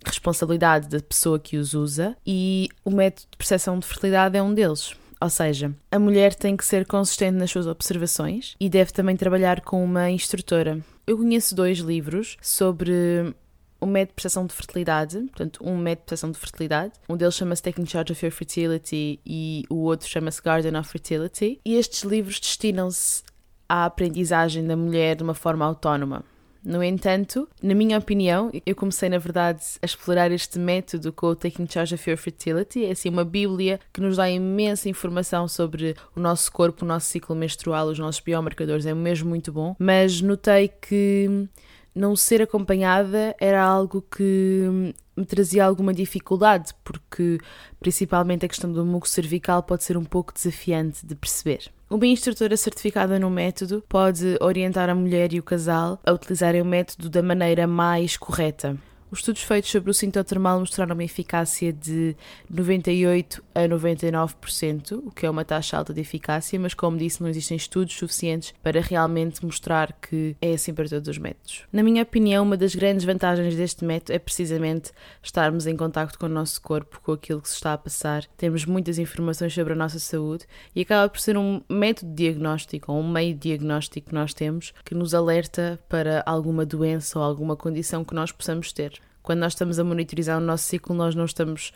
responsabilidade 0.05 0.89
da 0.89 1.01
pessoa 1.01 1.39
que 1.39 1.59
os 1.59 1.75
usa 1.75 2.17
e 2.27 2.69
o 2.83 2.91
método 2.91 3.27
de 3.31 3.37
percepção 3.37 3.79
de 3.79 3.87
fertilidade 3.87 4.37
é 4.37 4.43
um 4.43 4.55
deles. 4.55 4.97
Ou 5.23 5.31
seja, 5.31 5.73
a 5.89 6.01
mulher 6.01 6.35
tem 6.35 6.57
que 6.57 6.65
ser 6.65 6.85
consistente 6.85 7.39
nas 7.39 7.49
suas 7.49 7.69
observações 7.69 8.57
e 8.59 8.69
deve 8.69 8.93
também 8.93 9.17
trabalhar 9.17 9.61
com 9.61 9.85
uma 9.85 10.11
instrutora. 10.11 10.81
Eu 11.07 11.17
conheço 11.17 11.55
dois 11.55 11.79
livros 11.79 12.37
sobre 12.43 13.33
o 13.81 13.87
método 13.87 14.11
de 14.11 14.15
percepção 14.15 14.47
de 14.47 14.53
fertilidade, 14.53 15.19
portanto, 15.19 15.61
um 15.63 15.79
método 15.79 16.01
de 16.01 16.07
percepção 16.07 16.33
de 16.33 16.39
fertilidade. 16.39 16.95
Um 17.09 17.17
deles 17.17 17.37
chama-se 17.37 17.63
Taking 17.63 17.87
Charge 17.87 18.13
of 18.13 18.27
Your 18.27 18.33
Fertility 18.33 19.21
e 19.25 19.65
o 19.71 19.77
outro 19.77 20.09
chama-se 20.09 20.43
Garden 20.43 20.77
of 20.77 20.91
Fertility. 20.91 21.61
E 21.65 21.77
estes 21.77 22.03
livros 22.03 22.41
destinam-se 22.41 23.23
à 23.69 23.85
aprendizagem 23.85 24.67
da 24.67 24.77
mulher 24.77 25.15
de 25.15 25.23
uma 25.23 25.35
forma 25.35 25.65
autónoma. 25.65 26.25
No 26.65 26.83
entanto, 26.83 27.49
na 27.61 27.75
minha 27.75 27.99
opinião, 27.99 28.51
eu 28.65 28.77
comecei 28.77 29.09
na 29.09 29.19
verdade 29.19 29.63
a 29.83 29.87
explorar 29.87 30.31
este 30.31 30.59
método 30.59 31.13
com 31.13 31.27
o 31.27 31.35
Taking 31.35 31.67
Charge 31.69 31.95
of 31.95 32.09
Your 32.09 32.17
Fertility. 32.17 32.85
É 32.85 32.93
assim 32.93 33.09
uma 33.09 33.25
bíblia 33.25 33.81
que 33.93 34.01
nos 34.01 34.17
dá 34.17 34.31
imensa 34.31 34.89
informação 34.89 35.49
sobre 35.49 35.97
o 36.15 36.21
nosso 36.21 36.53
corpo, 36.53 36.85
o 36.85 36.89
nosso 36.89 37.07
ciclo 37.07 37.35
menstrual, 37.35 37.89
os 37.89 37.99
nossos 37.99 38.21
biomarcadores. 38.21 38.87
É 38.87 38.95
mesmo 38.95 39.29
muito 39.29 39.53
bom. 39.53 39.75
Mas 39.79 40.21
notei 40.21 40.69
que 40.69 41.49
não 41.95 42.15
ser 42.15 42.41
acompanhada 42.41 43.35
era 43.41 43.63
algo 43.63 44.01
que 44.01 44.95
me 45.17 45.27
trazia 45.27 45.65
alguma 45.65 45.93
dificuldade, 45.93 46.73
porque 46.83 47.39
principalmente 47.81 48.47
a 48.47 48.49
questão 48.49 48.73
do 48.73 48.85
muco 48.85 49.09
cervical 49.09 49.63
pode 49.63 49.85
ser 49.85 49.97
um 49.97 50.05
pouco 50.05 50.33
desafiante 50.33 51.05
de 51.05 51.15
perceber. 51.15 51.71
Uma 51.93 52.07
instrutora 52.07 52.57
certificada 52.57 53.19
no 53.19 53.29
método 53.29 53.85
pode 53.87 54.39
orientar 54.41 54.89
a 54.89 54.95
mulher 54.95 55.31
e 55.35 55.39
o 55.39 55.43
casal 55.43 56.01
a 56.07 56.11
utilizarem 56.11 56.63
o 56.63 56.65
método 56.65 57.11
da 57.11 57.23
maneira 57.23 57.67
mais 57.67 58.17
correta. 58.17 58.79
Os 59.11 59.19
estudos 59.19 59.43
feitos 59.43 59.71
sobre 59.71 59.91
o 59.91 59.95
sintotermal 59.95 60.59
mostraram 60.59 60.95
uma 60.95 61.05
eficácia 61.05 61.71
de 61.71 62.17
98 62.49 63.45
a 63.55 63.61
99%, 63.61 65.03
o 65.07 65.11
que 65.11 65.27
é 65.27 65.31
uma 65.31 65.45
taxa 65.45 65.77
alta 65.77 65.93
de 65.93 66.01
eficácia, 66.01 66.59
mas 66.59 66.75
como 66.75 66.97
disse, 66.97 67.23
não 67.23 67.29
existem 67.29 67.57
estudos 67.57 67.95
suficientes 67.95 68.55
para 68.63 68.81
realmente 68.81 69.45
mostrar 69.45 69.93
que 69.93 70.37
é 70.41 70.53
assim 70.53 70.73
para 70.75 70.89
todos 70.89 71.09
os 71.09 71.19
métodos. 71.19 71.65
Na 71.73 71.83
minha 71.83 72.03
opinião, 72.03 72.45
uma 72.45 72.57
das 72.57 72.75
grandes 72.75 73.05
vantagens 73.05 73.55
deste 73.55 73.85
método 73.85 74.13
é 74.13 74.19
precisamente 74.19 74.93
estarmos 75.23 75.67
em 75.67 75.77
contato 75.77 76.19
com 76.19 76.27
o 76.27 76.29
nosso 76.29 76.61
corpo, 76.61 77.01
com 77.03 77.13
aquilo 77.13 77.41
que 77.41 77.49
se 77.49 77.55
está 77.55 77.73
a 77.73 77.79
passar, 77.79 78.25
temos 78.37 78.65
muitas 78.65 78.99
informações 78.99 79.53
sobre 79.53 79.73
a 79.73 79.77
nossa 79.77 79.99
saúde 79.99 80.47
e 80.75 80.83
acaba 80.83 81.09
por 81.09 81.21
ser 81.21 81.37
um 81.37 81.61
método 81.69 82.15
diagnóstico 82.15 82.93
ou 82.93 83.01
um 83.01 83.09
meio 83.09 83.35
diagnóstico 83.35 84.09
que 84.09 84.15
nós 84.15 84.35
temos 84.35 84.73
que 84.85 84.95
nos 84.95 85.15
alerta 85.15 85.79
para 85.89 86.23
alguma 86.27 86.65
doença 86.65 87.19
ou 87.19 87.25
alguma 87.25 87.57
condição 87.57 88.05
que 88.05 88.15
nós 88.15 88.33
possamos 88.33 88.73
ter 88.73 89.01
quando 89.23 89.39
nós 89.39 89.53
estamos 89.53 89.79
a 89.79 89.85
monitorizar 89.85 90.39
o 90.39 90.41
nosso 90.41 90.65
ciclo, 90.65 90.95
nós 90.95 91.15
não 91.15 91.25
estamos 91.25 91.73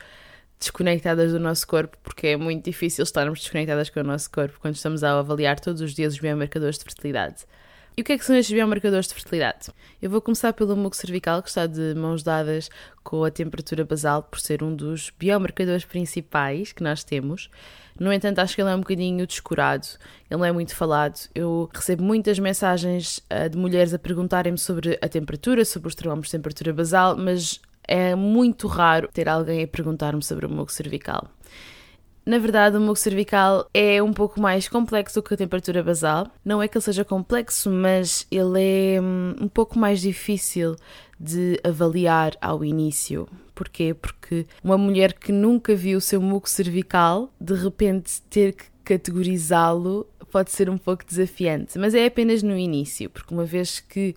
desconectadas 0.59 1.33
do 1.33 1.41
nosso 1.41 1.67
corpo, 1.67 1.97
porque 2.03 2.29
é 2.29 2.37
muito 2.37 2.65
difícil 2.65 3.03
estarmos 3.03 3.41
desconectadas 3.41 3.91
com 3.91 4.01
o 4.01 4.05
nosso 4.05 4.31
corpo 4.31 4.59
quando 4.61 4.75
estamos 4.75 5.05
a 5.05 5.19
avaliar 5.19 5.61
todos 5.61 5.81
os 5.81 5.95
dias 5.95 6.15
os 6.15 6.21
biomarcadores 6.21 6.79
de 6.79 6.85
fertilidade. 6.85 7.45
E 7.97 8.03
o 8.03 8.05
que 8.05 8.13
é 8.13 8.19
que 8.19 8.25
são 8.27 8.37
estes 8.37 8.55
biomarcadores 8.55 9.07
de 9.07 9.15
fertilidade? 9.15 9.71
Eu 10.03 10.11
vou 10.11 10.21
começar 10.21 10.53
pelo 10.53 10.77
muco 10.77 10.95
cervical, 10.95 11.43
que 11.43 11.49
está 11.49 11.67
de 11.67 11.95
mãos 11.95 12.23
dadas 12.23 12.69
com 13.03 13.25
a 13.25 13.31
temperatura 13.31 13.87
basal, 13.87 14.23
por 14.23 14.39
ser 14.39 14.63
um 14.63 14.77
dos 14.77 15.11
biomarcadores 15.19 15.83
principais 15.87 16.73
que 16.73 16.83
nós 16.83 17.03
temos. 17.03 17.49
No 17.99 18.13
entanto, 18.13 18.41
acho 18.41 18.55
que 18.55 18.61
ele 18.61 18.69
é 18.69 18.75
um 18.75 18.81
bocadinho 18.81 19.27
descurado, 19.27 19.87
ele 20.31 20.39
não 20.39 20.45
é 20.45 20.53
muito 20.53 20.77
falado. 20.77 21.19
Eu 21.35 21.71
recebo 21.73 22.05
muitas 22.05 22.39
mensagens 22.39 23.23
uh, 23.33 23.49
de 23.49 23.57
mulheres 23.57 23.95
a 23.95 23.99
perguntarem-me 23.99 24.59
sobre 24.59 24.99
a 25.01 25.09
temperatura, 25.09 25.65
sobre 25.65 25.89
os 25.89 25.95
termómetros 25.95 26.29
de 26.31 26.37
temperatura 26.37 26.75
basal, 26.75 27.17
mas 27.17 27.63
é 27.87 28.15
muito 28.15 28.67
raro 28.67 29.09
ter 29.13 29.29
alguém 29.29 29.65
a 29.65 29.69
perguntar-me 29.69 30.23
sobre 30.23 30.47
o 30.47 30.51
muco 30.51 30.73
cervical. 30.73 31.29
Na 32.27 32.39
verdade, 32.39 32.77
o 32.77 32.81
muco 32.81 32.99
cervical 32.99 33.71
é 33.73 34.03
um 34.03 34.13
pouco 34.13 34.41
mais 34.41 34.69
complexo 34.69 35.23
que 35.23 35.35
a 35.35 35.37
temperatura 35.37 35.81
basal. 35.81 36.27
Não 36.45 36.61
é 36.61 36.67
que 36.67 36.77
ele 36.77 36.85
seja 36.85 37.05
complexo, 37.05 37.71
mas 37.71 38.27
ele 38.33 38.97
é 38.97 39.01
hum, 39.01 39.37
um 39.43 39.49
pouco 39.49 39.79
mais 39.79 40.01
difícil 40.01 40.75
de 41.21 41.61
avaliar 41.63 42.37
ao 42.41 42.65
início. 42.65 43.29
Porquê? 43.55 43.95
Porque 43.95 44.45
uma 44.63 44.77
mulher 44.77 45.13
que 45.13 45.31
nunca 45.31 45.77
viu 45.77 45.99
o 45.99 46.01
seu 46.01 46.21
muco 46.21 46.51
cervical, 46.51 47.33
de 47.41 47.55
repente 47.55 48.21
ter 48.23 48.55
que 48.55 48.65
categorizá-lo 48.85 50.05
pode 50.33 50.51
ser 50.51 50.69
um 50.69 50.77
pouco 50.77 51.05
desafiante, 51.07 51.79
mas 51.79 51.95
é 51.95 52.07
apenas 52.07 52.43
no 52.43 52.59
início, 52.59 53.09
porque 53.09 53.33
uma 53.33 53.45
vez 53.45 53.81
que 53.81 54.15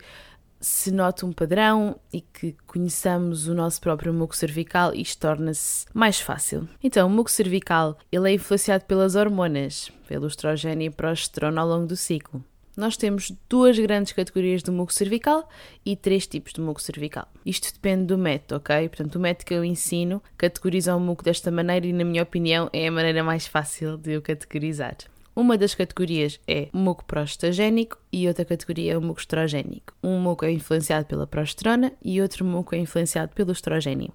se 0.60 0.92
nota 0.92 1.24
um 1.24 1.32
padrão 1.32 1.98
e 2.12 2.20
que 2.20 2.54
conheçamos 2.66 3.48
o 3.48 3.54
nosso 3.54 3.80
próprio 3.80 4.12
muco 4.12 4.36
cervical, 4.36 4.94
isto 4.94 5.18
torna-se 5.18 5.86
mais 5.94 6.20
fácil. 6.20 6.68
Então, 6.82 7.08
o 7.08 7.10
muco 7.10 7.30
cervical 7.30 7.96
ele 8.12 8.30
é 8.30 8.34
influenciado 8.34 8.84
pelas 8.84 9.14
hormonas, 9.14 9.90
pelo 10.06 10.26
estrogênio 10.26 10.86
e 10.86 10.90
progesterona 10.90 11.62
ao 11.62 11.68
longo 11.68 11.86
do 11.86 11.96
ciclo. 11.96 12.44
Nós 12.76 12.96
temos 12.96 13.32
duas 13.48 13.78
grandes 13.78 14.12
categorias 14.12 14.62
do 14.62 14.72
muco 14.72 14.92
cervical 14.92 15.48
e 15.84 15.96
três 15.96 16.26
tipos 16.26 16.52
de 16.52 16.60
muco 16.60 16.80
cervical. 16.80 17.28
Isto 17.44 17.72
depende 17.72 18.06
do 18.06 18.16
método, 18.16 18.56
ok? 18.56 18.88
Portanto, 18.88 19.16
o 19.16 19.20
método 19.20 19.46
que 19.46 19.54
eu 19.54 19.64
ensino 19.64 20.22
categoriza 20.38 20.94
o 20.94 21.00
muco 21.00 21.24
desta 21.24 21.50
maneira 21.50 21.86
e, 21.86 21.92
na 21.92 22.04
minha 22.04 22.22
opinião, 22.22 22.70
é 22.72 22.86
a 22.86 22.92
maneira 22.92 23.24
mais 23.24 23.46
fácil 23.46 23.96
de 23.96 24.16
o 24.16 24.22
categorizar. 24.22 24.96
Uma 25.34 25.56
das 25.56 25.74
categorias 25.74 26.40
é 26.46 26.68
muco 26.72 27.04
prostagénico 27.04 27.96
e 28.12 28.26
outra 28.26 28.44
categoria 28.44 28.94
é 28.94 28.98
o 28.98 29.00
muco 29.00 29.20
estrogénico. 29.20 29.94
Um 30.02 30.18
muco 30.18 30.44
é 30.44 30.50
influenciado 30.50 31.06
pela 31.06 31.26
progesterona 31.26 31.92
e 32.04 32.20
outro 32.20 32.44
muco 32.44 32.74
é 32.74 32.78
influenciado 32.78 33.32
pelo 33.34 33.52
estrogênio. 33.52 34.12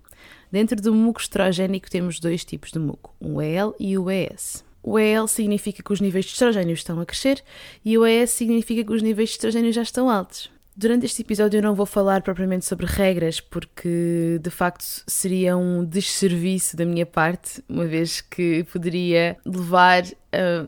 Dentro 0.51 0.81
do 0.81 0.93
muco 0.93 1.21
estrogénico 1.21 1.89
temos 1.89 2.19
dois 2.19 2.43
tipos 2.43 2.71
de 2.71 2.79
muco, 2.79 3.15
o 3.19 3.41
EL 3.41 3.73
e 3.79 3.97
o 3.97 4.11
ES. 4.11 4.63
O 4.83 4.99
EL 4.99 5.27
significa 5.27 5.81
que 5.81 5.93
os 5.93 6.01
níveis 6.01 6.25
de 6.25 6.33
estrogênio 6.33 6.73
estão 6.73 6.99
a 6.99 7.05
crescer 7.05 7.41
e 7.83 7.97
o 7.97 8.05
ES 8.05 8.29
significa 8.31 8.83
que 8.83 8.93
os 8.93 9.01
níveis 9.01 9.29
de 9.29 9.35
estrogênio 9.35 9.73
já 9.73 9.81
estão 9.81 10.09
altos. 10.09 10.54
Durante 10.77 11.05
este 11.05 11.21
episódio 11.21 11.59
eu 11.59 11.63
não 11.63 11.73
vou 11.73 11.85
falar 11.85 12.21
propriamente 12.21 12.65
sobre 12.65 12.85
regras, 12.85 13.39
porque 13.39 14.37
de 14.41 14.49
facto 14.49 14.83
seria 15.07 15.55
um 15.55 15.85
desserviço 15.85 16.75
da 16.75 16.83
minha 16.83 17.05
parte, 17.05 17.63
uma 17.69 17.85
vez 17.85 18.19
que 18.19 18.65
poderia 18.65 19.37
levar 19.45 20.03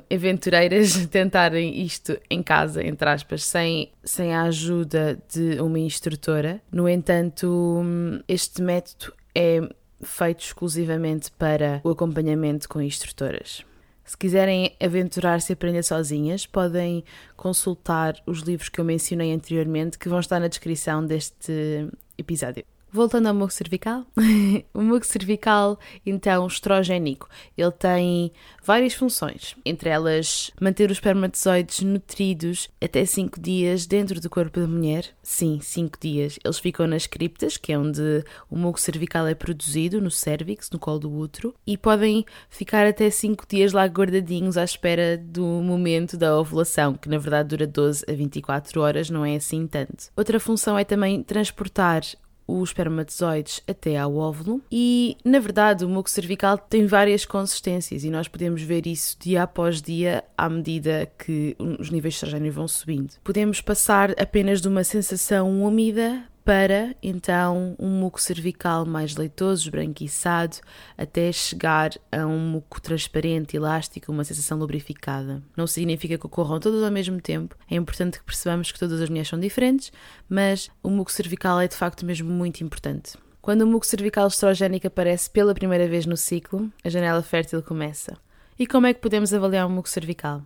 aventureiras 0.09 0.95
a 1.03 1.07
tentarem 1.07 1.81
isto 1.81 2.17
em 2.29 2.41
casa, 2.41 2.81
entre 2.81 3.09
aspas, 3.09 3.43
sem, 3.43 3.91
sem 4.01 4.33
a 4.33 4.43
ajuda 4.43 5.21
de 5.29 5.59
uma 5.59 5.79
instrutora. 5.79 6.61
No 6.71 6.87
entanto, 6.87 7.83
este 8.29 8.61
método 8.61 9.13
é 9.35 9.59
feito 10.01 10.39
exclusivamente 10.39 11.29
para 11.31 11.81
o 11.83 11.89
acompanhamento 11.89 12.69
com 12.69 12.81
instrutoras. 12.81 13.66
Se 14.07 14.17
quiserem 14.17 14.73
aventurar-se 14.81 15.51
e 15.51 15.53
aprender 15.53 15.83
sozinhas, 15.83 16.45
podem 16.45 17.03
consultar 17.35 18.15
os 18.25 18.39
livros 18.39 18.69
que 18.69 18.79
eu 18.79 18.85
mencionei 18.85 19.33
anteriormente, 19.33 19.99
que 19.99 20.07
vão 20.07 20.21
estar 20.21 20.39
na 20.39 20.47
descrição 20.47 21.05
deste 21.05 21.89
episódio. 22.17 22.63
Voltando 22.97 23.27
ao 23.27 23.35
muco 23.35 23.53
cervical, 23.53 24.07
o 24.73 24.81
muco 24.81 25.05
cervical, 25.05 25.77
então, 26.03 26.47
estrogénico, 26.47 27.29
ele 27.55 27.71
tem 27.71 28.31
várias 28.63 28.95
funções, 28.95 29.55
entre 29.63 29.91
elas 29.91 30.49
manter 30.59 30.89
os 30.89 30.97
espermatozoides 30.97 31.81
nutridos 31.81 32.67
até 32.83 33.05
5 33.05 33.39
dias 33.39 33.85
dentro 33.85 34.19
do 34.19 34.27
corpo 34.31 34.59
da 34.59 34.65
mulher. 34.65 35.05
Sim, 35.21 35.59
5 35.61 35.99
dias. 36.01 36.39
Eles 36.43 36.57
ficam 36.57 36.87
nas 36.87 37.05
criptas, 37.05 37.55
que 37.55 37.71
é 37.71 37.77
onde 37.77 38.23
o 38.49 38.57
muco 38.57 38.79
cervical 38.79 39.27
é 39.27 39.35
produzido, 39.35 40.01
no 40.01 40.09
cérvix, 40.09 40.71
no 40.71 40.79
colo 40.79 40.97
do 40.97 41.13
útero, 41.15 41.53
e 41.67 41.77
podem 41.77 42.25
ficar 42.49 42.87
até 42.87 43.11
5 43.11 43.45
dias 43.47 43.73
lá 43.73 43.85
guardadinhos 43.85 44.57
à 44.57 44.63
espera 44.63 45.19
do 45.19 45.45
momento 45.45 46.17
da 46.17 46.35
ovulação, 46.35 46.95
que 46.95 47.07
na 47.07 47.19
verdade 47.19 47.49
dura 47.49 47.67
12 47.67 48.05
a 48.09 48.13
24 48.13 48.81
horas, 48.81 49.07
não 49.11 49.23
é 49.23 49.35
assim 49.35 49.67
tanto. 49.67 50.09
Outra 50.17 50.39
função 50.39 50.79
é 50.79 50.83
também 50.83 51.21
transportar 51.21 52.01
os 52.47 52.69
espermatozoides 52.69 53.61
até 53.67 53.97
ao 53.97 54.15
óvulo 54.15 54.61
e, 54.71 55.17
na 55.23 55.39
verdade, 55.39 55.83
o 55.83 55.89
muco 55.89 56.09
cervical 56.09 56.57
tem 56.57 56.85
várias 56.85 57.25
consistências 57.25 58.03
e 58.03 58.09
nós 58.09 58.27
podemos 58.27 58.61
ver 58.61 58.87
isso 58.87 59.17
dia 59.19 59.43
após 59.43 59.81
dia 59.81 60.23
à 60.37 60.49
medida 60.49 61.11
que 61.17 61.55
os 61.59 61.89
níveis 61.89 62.13
de 62.13 62.17
estrogênio 62.17 62.51
vão 62.51 62.67
subindo. 62.67 63.15
Podemos 63.23 63.59
passar 63.61 64.11
apenas 64.19 64.61
de 64.61 64.67
uma 64.67 64.83
sensação 64.83 65.61
úmida 65.61 66.23
para 66.47 66.95
então 67.03 67.75
um 67.77 67.89
muco 67.89 68.21
cervical 68.21 68.85
mais 68.85 69.17
leitoso, 69.17 69.63
esbranquiçado, 69.63 70.55
até 70.97 71.29
chegar 71.29 71.91
a 72.09 72.25
um 72.25 72.39
muco 72.39 72.79
transparente, 72.79 73.57
elástico, 73.57 74.13
uma 74.13 74.23
sensação 74.23 74.57
lubrificada. 74.57 75.43
Não 75.57 75.67
significa 75.67 76.17
que 76.17 76.25
ocorram 76.25 76.57
todos 76.57 76.81
ao 76.81 76.89
mesmo 76.89 77.19
tempo, 77.19 77.53
é 77.69 77.75
importante 77.75 78.19
que 78.19 78.23
percebamos 78.23 78.71
que 78.71 78.79
todas 78.79 79.01
as 79.01 79.09
mulheres 79.09 79.27
são 79.27 79.37
diferentes, 79.37 79.91
mas 80.29 80.69
o 80.81 80.89
muco 80.89 81.11
cervical 81.11 81.59
é 81.59 81.67
de 81.67 81.75
facto 81.75 82.05
mesmo 82.05 82.31
muito 82.31 82.63
importante. 82.63 83.17
Quando 83.41 83.63
o 83.63 83.67
muco 83.67 83.85
cervical 83.85 84.29
estrogénico 84.29 84.87
aparece 84.87 85.29
pela 85.29 85.53
primeira 85.53 85.85
vez 85.85 86.05
no 86.05 86.15
ciclo, 86.15 86.71
a 86.81 86.87
janela 86.87 87.21
fértil 87.21 87.61
começa. 87.61 88.17
E 88.57 88.65
como 88.65 88.87
é 88.87 88.93
que 88.93 89.01
podemos 89.01 89.33
avaliar 89.33 89.67
o 89.67 89.69
muco 89.69 89.89
cervical? 89.89 90.41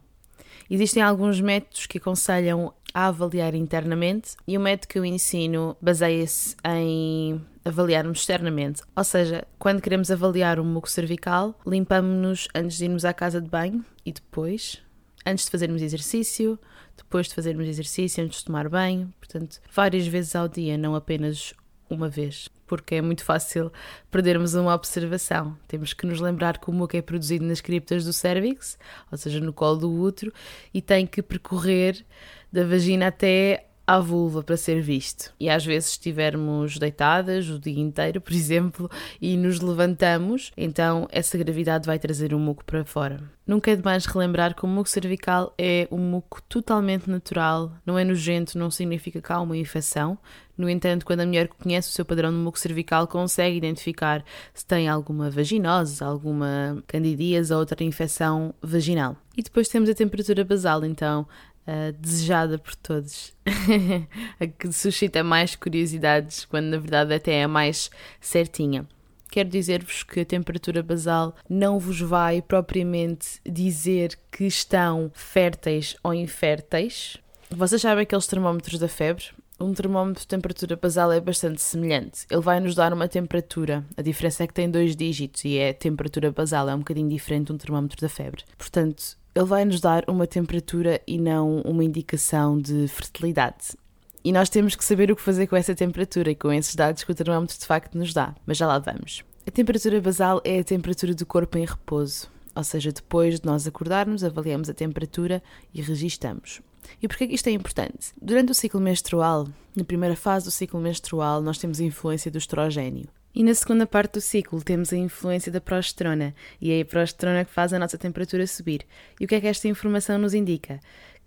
Existem 0.69 1.03
alguns 1.03 1.39
métodos 1.41 1.85
que 1.85 1.97
aconselham 1.97 2.73
a 2.93 3.07
avaliar 3.07 3.55
internamente 3.55 4.35
e 4.47 4.57
o 4.57 4.61
método 4.61 4.87
que 4.87 4.99
eu 4.99 5.05
ensino 5.05 5.77
baseia-se 5.81 6.55
em 6.65 7.41
avaliarmos 7.63 8.19
externamente. 8.19 8.81
Ou 8.95 9.03
seja, 9.03 9.47
quando 9.57 9.81
queremos 9.81 10.11
avaliar 10.11 10.59
o 10.59 10.65
muco 10.65 10.89
cervical, 10.89 11.57
limpamos-nos 11.65 12.47
antes 12.53 12.77
de 12.77 12.85
irmos 12.85 13.05
à 13.05 13.13
casa 13.13 13.41
de 13.41 13.49
banho 13.49 13.85
e 14.05 14.11
depois, 14.11 14.81
antes 15.25 15.45
de 15.45 15.51
fazermos 15.51 15.81
exercício, 15.81 16.59
depois 16.97 17.27
de 17.27 17.35
fazermos 17.35 17.67
exercício, 17.67 18.23
antes 18.23 18.39
de 18.39 18.45
tomar 18.45 18.67
banho, 18.67 19.13
portanto, 19.19 19.59
várias 19.73 20.07
vezes 20.07 20.35
ao 20.35 20.47
dia, 20.47 20.77
não 20.77 20.95
apenas 20.95 21.53
uma 21.89 22.09
vez, 22.09 22.49
porque 22.71 22.95
é 22.95 23.01
muito 23.01 23.25
fácil 23.25 23.69
perdermos 24.09 24.53
uma 24.53 24.73
observação. 24.73 25.57
Temos 25.67 25.91
que 25.91 26.05
nos 26.05 26.21
lembrar 26.21 26.57
que 26.57 26.69
o 26.69 26.73
muco 26.73 26.95
é 26.95 27.01
produzido 27.01 27.43
nas 27.43 27.59
criptas 27.59 28.05
do 28.05 28.13
cérvix, 28.13 28.79
ou 29.11 29.17
seja, 29.17 29.41
no 29.41 29.51
colo 29.51 29.75
do 29.75 29.91
útero, 29.91 30.31
e 30.73 30.81
tem 30.81 31.05
que 31.05 31.21
percorrer 31.21 32.05
da 32.49 32.63
vagina 32.63 33.07
até 33.07 33.65
à 33.91 33.99
vulva 33.99 34.41
para 34.41 34.55
ser 34.55 34.81
visto. 34.81 35.33
E 35.37 35.49
às 35.49 35.65
vezes 35.65 35.91
estivermos 35.91 36.77
deitadas 36.77 37.49
o 37.49 37.59
dia 37.59 37.79
inteiro, 37.79 38.21
por 38.21 38.31
exemplo, 38.31 38.89
e 39.19 39.35
nos 39.35 39.59
levantamos, 39.59 40.51
então 40.55 41.07
essa 41.11 41.37
gravidade 41.37 41.85
vai 41.85 41.99
trazer 41.99 42.33
o 42.33 42.39
muco 42.39 42.63
para 42.63 42.85
fora. 42.85 43.21
Nunca 43.45 43.69
é 43.71 43.75
demais 43.75 44.05
relembrar 44.05 44.55
que 44.55 44.63
o 44.63 44.67
muco 44.67 44.87
cervical 44.87 45.53
é 45.57 45.87
um 45.91 45.97
muco 45.97 46.41
totalmente 46.43 47.09
natural, 47.09 47.73
não 47.85 47.99
é 47.99 48.05
nojento, 48.05 48.57
não 48.57 48.71
significa 48.71 49.21
que 49.21 49.33
há 49.33 49.41
uma 49.41 49.57
infecção. 49.57 50.17
No 50.57 50.69
entanto, 50.69 51.05
quando 51.05 51.21
a 51.21 51.25
mulher 51.25 51.49
conhece 51.49 51.89
o 51.89 51.91
seu 51.91 52.05
padrão 52.05 52.29
de 52.29 52.37
muco 52.37 52.57
cervical, 52.57 53.07
consegue 53.07 53.57
identificar 53.57 54.23
se 54.53 54.65
tem 54.65 54.87
alguma 54.87 55.29
vaginose, 55.29 56.01
alguma 56.01 56.81
candidíase 56.87 57.51
ou 57.51 57.59
outra 57.59 57.83
infecção 57.83 58.53
vaginal. 58.61 59.17
E 59.35 59.41
depois 59.41 59.67
temos 59.67 59.89
a 59.89 59.95
temperatura 59.95 60.45
basal, 60.45 60.85
então 60.85 61.27
Uh, 61.67 61.93
desejada 61.99 62.57
por 62.57 62.75
todos, 62.75 63.33
a 64.39 64.47
que 64.47 64.73
suscita 64.73 65.23
mais 65.23 65.55
curiosidades, 65.55 66.43
quando 66.43 66.65
na 66.65 66.77
verdade 66.77 67.13
até 67.13 67.33
é 67.33 67.43
a 67.43 67.47
mais 67.47 67.91
certinha. 68.19 68.87
Quero 69.31 69.47
dizer-vos 69.47 70.03
que 70.03 70.19
a 70.19 70.25
temperatura 70.25 70.83
basal 70.83 71.33
não 71.49 71.79
vos 71.79 72.01
vai 72.01 72.41
propriamente 72.41 73.39
dizer 73.45 74.19
que 74.29 74.45
estão 74.45 75.09
férteis 75.13 75.95
ou 76.03 76.13
inférteis. 76.13 77.15
Vocês 77.49 77.81
sabem 77.81 78.03
aqueles 78.03 78.27
termómetros 78.27 78.77
da 78.77 78.89
febre? 78.89 79.25
Um 79.57 79.73
termómetro 79.73 80.21
de 80.21 80.27
temperatura 80.27 80.75
basal 80.75 81.11
é 81.13 81.21
bastante 81.21 81.61
semelhante. 81.61 82.25
Ele 82.29 82.41
vai 82.41 82.59
nos 82.59 82.75
dar 82.75 82.91
uma 82.91 83.07
temperatura. 83.07 83.85
A 83.95 84.01
diferença 84.01 84.43
é 84.43 84.47
que 84.47 84.53
tem 84.53 84.69
dois 84.69 84.95
dígitos 84.95 85.45
e 85.45 85.57
é 85.57 85.71
temperatura 85.71 86.29
basal, 86.31 86.67
é 86.67 86.75
um 86.75 86.79
bocadinho 86.79 87.07
diferente 87.07 87.47
de 87.47 87.53
um 87.53 87.57
termómetro 87.57 88.01
da 88.01 88.09
febre. 88.09 88.43
Portanto, 88.57 89.17
ele 89.33 89.45
vai 89.45 89.65
nos 89.65 89.79
dar 89.79 90.03
uma 90.07 90.27
temperatura 90.27 91.01
e 91.07 91.17
não 91.17 91.61
uma 91.61 91.83
indicação 91.83 92.59
de 92.59 92.87
fertilidade. 92.87 93.77
E 94.23 94.31
nós 94.31 94.49
temos 94.49 94.75
que 94.75 94.85
saber 94.85 95.11
o 95.11 95.15
que 95.15 95.21
fazer 95.21 95.47
com 95.47 95.55
essa 95.55 95.73
temperatura 95.73 96.31
e 96.31 96.35
com 96.35 96.51
esses 96.51 96.75
dados 96.75 97.03
que 97.03 97.11
o 97.11 97.15
termómetro 97.15 97.57
de 97.57 97.65
facto 97.65 97.97
nos 97.97 98.13
dá. 98.13 98.35
Mas 98.45 98.57
já 98.57 98.67
lá 98.67 98.77
vamos. 98.77 99.23
A 99.47 99.51
temperatura 99.51 99.99
basal 99.99 100.39
é 100.43 100.59
a 100.59 100.63
temperatura 100.63 101.15
do 101.15 101.25
corpo 101.25 101.57
em 101.57 101.65
repouso, 101.65 102.29
ou 102.53 102.63
seja, 102.63 102.91
depois 102.91 103.39
de 103.39 103.45
nós 103.45 103.65
acordarmos, 103.65 104.23
avaliamos 104.23 104.69
a 104.69 104.73
temperatura 104.73 105.41
e 105.73 105.81
registamos. 105.81 106.61
E 107.01 107.07
porquê 107.07 107.27
que 107.27 107.33
isto 107.33 107.47
é 107.47 107.51
importante? 107.51 108.13
Durante 108.21 108.51
o 108.51 108.55
ciclo 108.55 108.79
menstrual, 108.79 109.47
na 109.75 109.83
primeira 109.83 110.15
fase 110.15 110.45
do 110.45 110.51
ciclo 110.51 110.79
menstrual, 110.79 111.41
nós 111.41 111.57
temos 111.57 111.79
a 111.79 111.83
influência 111.83 112.29
do 112.29 112.37
estrogênio. 112.37 113.07
E 113.33 113.43
na 113.43 113.53
segunda 113.53 113.87
parte 113.87 114.13
do 114.13 114.21
ciclo 114.21 114.61
temos 114.61 114.91
a 114.91 114.97
influência 114.97 115.51
da 115.51 115.61
progesterona, 115.61 116.35
e 116.59 116.71
é 116.71 116.81
a 116.81 116.85
progesterona 116.85 117.45
que 117.45 117.51
faz 117.51 117.73
a 117.73 117.79
nossa 117.79 117.97
temperatura 117.97 118.45
subir. 118.45 118.85
E 119.19 119.25
o 119.25 119.27
que 119.27 119.35
é 119.35 119.41
que 119.41 119.47
esta 119.47 119.67
informação 119.67 120.17
nos 120.17 120.33
indica? 120.33 120.79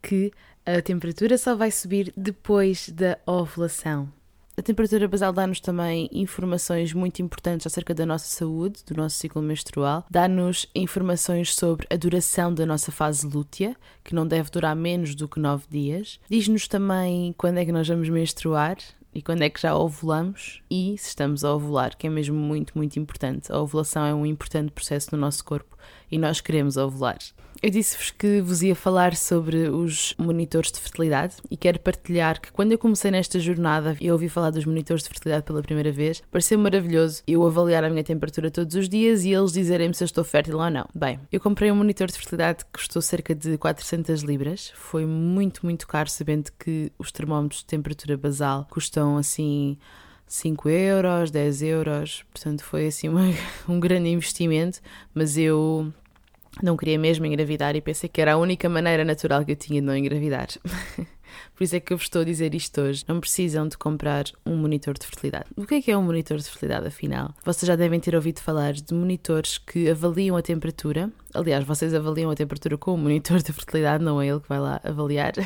Que 0.03 0.31
a 0.67 0.81
temperatura 0.83 1.37
só 1.39 1.55
vai 1.55 1.71
subir 1.71 2.13
depois 2.17 2.89
da 2.89 3.19
ovulação. 3.27 4.11
A 4.57 4.63
temperatura 4.63 5.09
basal 5.09 5.33
dá-nos 5.33 5.59
também 5.59 6.09
informações 6.13 6.93
muito 6.93 7.21
importantes 7.21 7.67
acerca 7.67 7.93
da 7.93 8.07
nossa 8.07 8.27
saúde, 8.27 8.85
do 8.87 8.95
nosso 8.97 9.17
ciclo 9.17 9.43
menstrual, 9.43 10.07
dá-nos 10.09 10.69
informações 10.73 11.53
sobre 11.53 11.89
a 11.91 11.97
duração 11.97 12.55
da 12.55 12.65
nossa 12.65 12.93
fase 12.93 13.27
lútea, 13.27 13.75
que 14.05 14.15
não 14.15 14.25
deve 14.25 14.51
durar 14.51 14.77
menos 14.77 15.17
do 15.17 15.27
que 15.27 15.41
9 15.41 15.65
dias. 15.69 16.21
Diz-nos 16.31 16.69
também 16.69 17.35
quando 17.37 17.59
é 17.59 17.65
que 17.65 17.73
nós 17.73 17.89
vamos 17.89 18.09
menstruar, 18.09 18.77
e 19.15 19.23
quando 19.23 19.43
é 19.43 19.49
que 19.49 19.61
já 19.61 19.77
ovulamos 19.77 20.61
e 20.71 20.97
se 20.99 21.09
estamos 21.09 21.45
a 21.45 21.55
ovular, 21.55 21.97
que 21.97 22.07
é 22.07 22.11
mesmo 22.11 22.37
muito, 22.37 22.77
muito 22.77 22.99
importante. 22.99 23.53
A 23.53 23.61
ovulação 23.61 24.05
é 24.05 24.13
um 24.13 24.27
importante 24.27 24.73
processo 24.73 25.11
no 25.13 25.19
nosso 25.19 25.45
corpo 25.45 25.77
e 26.11 26.19
nós 26.19 26.41
queremos 26.41 26.77
ovular. 26.77 27.19
Eu 27.63 27.71
disse-vos 27.71 28.11
que 28.11 28.41
vos 28.41 28.63
ia 28.63 28.75
falar 28.75 29.17
sobre 29.17 29.69
os 29.69 30.15
monitores 30.19 30.71
de 30.71 30.81
fertilidade 30.81 31.37
e 31.51 31.57
quero 31.57 31.79
partilhar 31.79 32.41
que 32.41 32.53
quando 32.53 32.73
eu 32.73 32.79
comecei 32.79 33.11
nesta 33.11 33.39
jornada 33.39 33.97
e 34.01 34.11
ouvi 34.11 34.29
falar 34.29 34.51
dos 34.51 34.65
monitores 34.65 35.03
de 35.03 35.09
fertilidade 35.09 35.45
pela 35.45 35.63
primeira 35.63 35.91
vez, 35.91 36.23
pareceu 36.31 36.59
maravilhoso 36.59 37.23
eu 37.27 37.47
avaliar 37.47 37.85
a 37.85 37.91
minha 37.91 38.05
temperatura 38.05 38.51
todos 38.51 38.75
os 38.75 38.89
dias 38.89 39.25
e 39.25 39.33
eles 39.33 39.53
dizerem-me 39.53 39.95
se 39.95 40.05
eu 40.05 40.07
estou 40.07 40.25
fértil 40.25 40.59
ou 40.59 40.71
não. 40.71 40.87
Bem, 40.95 41.19
eu 41.33 41.41
comprei 41.41 41.71
um 41.71 41.77
monitor 41.77 42.09
de 42.09 42.15
fertilidade 42.15 42.65
que 42.65 42.73
custou 42.73 43.01
cerca 43.01 43.35
de 43.35 43.57
400 43.57 44.23
libras, 44.23 44.73
foi 44.75 45.07
muito, 45.07 45.65
muito 45.65 45.87
caro, 45.87 46.11
sabendo 46.11 46.51
que 46.59 46.93
os 46.99 47.11
termómetros 47.11 47.61
de 47.61 47.67
temperatura 47.67 48.17
basal 48.17 48.67
custam 48.71 49.17
assim 49.17 49.79
5 50.27 50.69
euros, 50.69 51.31
10 51.31 51.63
euros, 51.63 52.25
portanto 52.33 52.63
foi 52.63 52.89
assim 52.89 53.09
uma, 53.11 53.23
um 53.69 53.81
grande 53.81 54.09
investimento, 54.09 54.81
mas 55.15 55.39
eu 55.39 55.93
não 56.63 56.77
queria 56.77 56.99
mesmo 56.99 57.27
engravidar 57.27 57.75
e 57.75 57.81
pensei 57.81 58.09
que 58.09 58.21
era 58.21 58.35
a 58.35 58.37
única 58.37 58.69
maneira 58.69 59.05
natural 59.05 59.45
que 59.45 59.53
eu 59.53 59.57
tinha 59.57 59.81
de 59.81 59.87
não 59.87 59.97
engravidar. 59.97 60.49
Por 61.55 61.65
isso 61.65 61.77
é 61.77 61.81
que 61.81 61.93
eu 61.93 61.97
vos 61.97 62.07
estou 62.07 62.23
a 62.23 62.25
dizer 62.25 62.55
isto 62.55 62.81
hoje. 62.81 63.05
Não 63.09 63.21
precisam 63.21 63.67
de 63.67 63.77
comprar 63.77 64.25
um 64.47 64.57
monitor 64.57 64.95
de 64.95 65.07
fertilidade. 65.07 65.47
O 65.57 65.67
que 65.67 65.77
é 65.77 65.83
que 65.83 65.91
é 65.91 65.97
um 65.97 66.03
monitor 66.03 66.37
de 66.37 66.45
fertilidade, 66.45 66.87
afinal? 66.87 67.35
Vocês 67.45 67.67
já 67.67 67.77
devem 67.77 67.99
ter 67.99 68.15
ouvido 68.15 68.41
falar 68.41 68.73
de 68.73 68.95
monitores 68.95 69.59
que 69.59 69.91
avaliam 69.91 70.37
a 70.37 70.43
temperatura. 70.43 71.11
Aliás, 71.33 71.65
vocês 71.65 71.95
avaliam 71.95 72.31
a 72.31 72.35
temperatura 72.35 72.77
com 72.79 72.95
o 72.95 72.99
monitor 72.99 73.43
de 73.43 73.53
fertilidade, 73.53 74.05
não 74.05 74.21
é 74.21 74.29
ele 74.29 74.41
que 74.41 74.49
vai 74.49 74.61
lá 74.61 74.81
avaliar. 74.85 75.33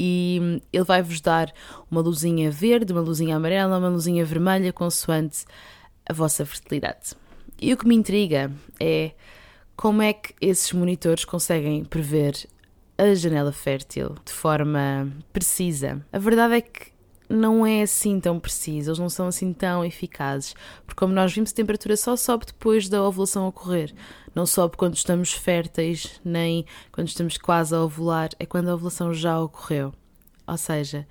E 0.00 0.60
ele 0.72 0.84
vai-vos 0.84 1.20
dar 1.20 1.52
uma 1.90 2.00
luzinha 2.00 2.52
verde, 2.52 2.92
uma 2.92 3.02
luzinha 3.02 3.34
amarela, 3.34 3.78
uma 3.78 3.88
luzinha 3.88 4.24
vermelha, 4.24 4.72
consoante 4.72 5.44
a 6.08 6.12
vossa 6.12 6.46
fertilidade. 6.46 7.16
E 7.60 7.72
o 7.72 7.76
que 7.76 7.84
me 7.84 7.96
intriga 7.96 8.48
é 8.78 9.10
como 9.78 10.02
é 10.02 10.12
que 10.12 10.34
esses 10.40 10.72
monitores 10.72 11.24
conseguem 11.24 11.84
prever 11.84 12.34
a 12.98 13.14
janela 13.14 13.52
fértil 13.52 14.16
de 14.26 14.32
forma 14.32 15.08
precisa? 15.32 16.04
A 16.12 16.18
verdade 16.18 16.54
é 16.54 16.60
que 16.60 16.90
não 17.28 17.64
é 17.64 17.82
assim 17.82 18.18
tão 18.18 18.40
preciso, 18.40 18.90
eles 18.90 18.98
não 18.98 19.08
são 19.08 19.28
assim 19.28 19.52
tão 19.52 19.84
eficazes, 19.84 20.52
porque 20.84 20.98
como 20.98 21.14
nós 21.14 21.32
vimos, 21.32 21.52
a 21.52 21.54
temperatura 21.54 21.96
só 21.96 22.16
sobe 22.16 22.46
depois 22.46 22.88
da 22.88 23.04
ovulação 23.04 23.46
ocorrer, 23.46 23.94
não 24.34 24.46
sobe 24.46 24.76
quando 24.76 24.96
estamos 24.96 25.32
férteis, 25.32 26.20
nem 26.24 26.66
quando 26.90 27.06
estamos 27.06 27.38
quase 27.38 27.72
a 27.72 27.80
ovular, 27.80 28.30
é 28.40 28.44
quando 28.44 28.70
a 28.70 28.74
ovulação 28.74 29.14
já 29.14 29.40
ocorreu. 29.40 29.94
Ou 30.44 30.56
seja, 30.56 31.06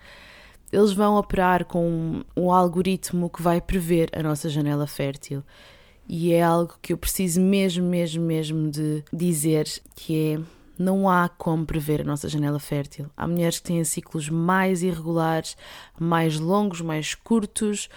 eles 0.73 0.91
vão 0.91 1.15
operar 1.15 1.63
com 1.63 2.21
um 2.35 2.51
algoritmo 2.51 3.29
que 3.29 3.41
vai 3.41 3.61
prever 3.61 4.09
a 4.11 4.21
nossa 4.21 4.49
janela 4.49 4.87
fértil 4.87 5.41
e 6.07 6.33
é 6.33 6.41
algo 6.41 6.75
que 6.81 6.93
eu 6.93 6.97
preciso 6.97 7.41
mesmo, 7.41 7.85
mesmo, 7.85 8.23
mesmo 8.23 8.71
de 8.71 9.03
dizer 9.11 9.67
que 9.95 10.35
é 10.35 10.39
não 10.79 11.09
há 11.09 11.27
como 11.27 11.65
prever 11.65 12.01
a 12.01 12.03
nossa 12.03 12.29
janela 12.29 12.59
fértil. 12.59 13.09
Há 13.17 13.27
mulheres 13.27 13.59
que 13.59 13.67
têm 13.67 13.83
ciclos 13.83 14.29
mais 14.29 14.83
irregulares, 14.83 15.57
mais 15.99 16.39
longos, 16.39 16.81
mais 16.81 17.15
curtos, 17.15 17.89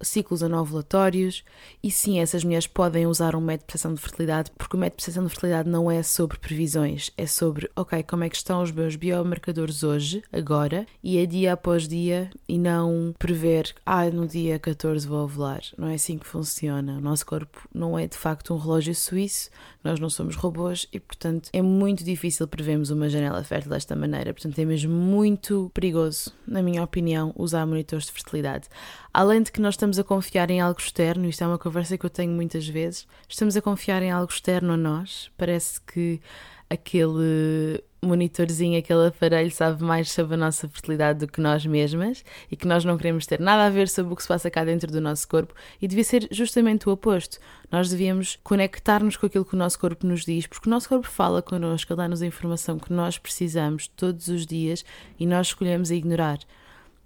ciclos 0.00 0.42
anovulatórios 0.42 1.44
e 1.82 1.90
sim, 1.90 2.20
essas 2.20 2.44
mulheres 2.44 2.66
podem 2.66 3.06
usar 3.06 3.34
um 3.34 3.40
método 3.40 3.62
de 3.62 3.66
percepção 3.66 3.94
de 3.94 4.00
fertilidade 4.00 4.50
porque 4.56 4.76
o 4.76 4.78
método 4.78 4.98
de 4.98 5.04
percepção 5.04 5.24
de 5.24 5.30
fertilidade 5.30 5.68
não 5.68 5.90
é 5.90 6.02
sobre 6.02 6.38
previsões, 6.38 7.10
é 7.16 7.26
sobre, 7.26 7.70
ok, 7.74 8.02
como 8.02 8.24
é 8.24 8.28
que 8.28 8.36
estão 8.36 8.62
os 8.62 8.70
meus 8.70 8.96
biomarcadores 8.96 9.82
hoje, 9.82 10.22
agora, 10.32 10.86
e 11.02 11.18
é 11.18 11.26
dia 11.26 11.52
após 11.52 11.88
dia 11.88 12.30
e 12.48 12.58
não 12.58 13.14
prever, 13.18 13.74
ah, 13.84 14.08
no 14.10 14.26
dia 14.26 14.58
14 14.58 15.06
vou 15.06 15.24
ovular. 15.24 15.60
Não 15.76 15.88
é 15.88 15.94
assim 15.94 16.18
que 16.18 16.26
funciona. 16.26 16.98
O 16.98 17.00
nosso 17.00 17.24
corpo 17.26 17.68
não 17.74 17.98
é 17.98 18.06
de 18.06 18.16
facto 18.16 18.54
um 18.54 18.58
relógio 18.58 18.94
suíço, 18.94 19.50
nós 19.82 20.00
não 20.00 20.10
somos 20.10 20.36
robôs 20.36 20.86
e, 20.92 20.98
portanto, 20.98 21.48
é 21.52 21.62
muito 21.62 22.02
difícil 22.02 22.46
prevermos 22.48 22.90
uma 22.90 23.08
janela 23.08 23.42
fértil 23.44 23.70
desta 23.70 23.94
maneira. 23.94 24.32
Portanto, 24.32 24.58
é 24.58 24.64
mesmo 24.64 24.92
muito 24.92 25.70
perigoso, 25.72 26.32
na 26.46 26.62
minha 26.62 26.82
opinião, 26.82 27.32
usar 27.36 27.64
monitores 27.66 28.06
de 28.06 28.12
fertilidade. 28.12 28.68
Além 29.16 29.42
de 29.42 29.50
que 29.50 29.62
nós 29.62 29.72
estamos 29.72 29.98
a 29.98 30.04
confiar 30.04 30.50
em 30.50 30.60
algo 30.60 30.78
externo, 30.78 31.26
isto 31.26 31.42
é 31.42 31.46
uma 31.46 31.56
conversa 31.56 31.96
que 31.96 32.04
eu 32.04 32.10
tenho 32.10 32.32
muitas 32.32 32.68
vezes, 32.68 33.08
estamos 33.26 33.56
a 33.56 33.62
confiar 33.62 34.02
em 34.02 34.10
algo 34.10 34.30
externo 34.30 34.74
a 34.74 34.76
nós. 34.76 35.30
Parece 35.38 35.80
que 35.80 36.20
aquele 36.68 37.82
monitorzinho, 38.02 38.78
aquele 38.78 39.06
aparelho 39.06 39.50
sabe 39.50 39.82
mais 39.82 40.12
sobre 40.12 40.34
a 40.34 40.36
nossa 40.36 40.68
fertilidade 40.68 41.20
do 41.20 41.32
que 41.32 41.40
nós 41.40 41.64
mesmas 41.64 42.22
e 42.50 42.56
que 42.56 42.68
nós 42.68 42.84
não 42.84 42.98
queremos 42.98 43.24
ter 43.24 43.40
nada 43.40 43.64
a 43.64 43.70
ver 43.70 43.88
sobre 43.88 44.12
o 44.12 44.16
que 44.16 44.20
se 44.20 44.28
passa 44.28 44.50
cá 44.50 44.62
dentro 44.66 44.92
do 44.92 45.00
nosso 45.00 45.26
corpo 45.26 45.54
e 45.80 45.88
devia 45.88 46.04
ser 46.04 46.28
justamente 46.30 46.86
o 46.86 46.92
oposto. 46.92 47.38
Nós 47.72 47.88
devíamos 47.88 48.38
conectar-nos 48.44 49.16
com 49.16 49.24
aquilo 49.24 49.46
que 49.46 49.54
o 49.54 49.58
nosso 49.58 49.78
corpo 49.78 50.06
nos 50.06 50.26
diz, 50.26 50.46
porque 50.46 50.68
o 50.68 50.70
nosso 50.70 50.90
corpo 50.90 51.08
fala 51.08 51.40
connosco, 51.40 51.96
dá-nos 51.96 52.20
a 52.20 52.26
informação 52.26 52.78
que 52.78 52.92
nós 52.92 53.16
precisamos 53.16 53.88
todos 53.88 54.28
os 54.28 54.44
dias 54.44 54.84
e 55.18 55.24
nós 55.24 55.46
escolhemos 55.46 55.90
ignorar. 55.90 56.38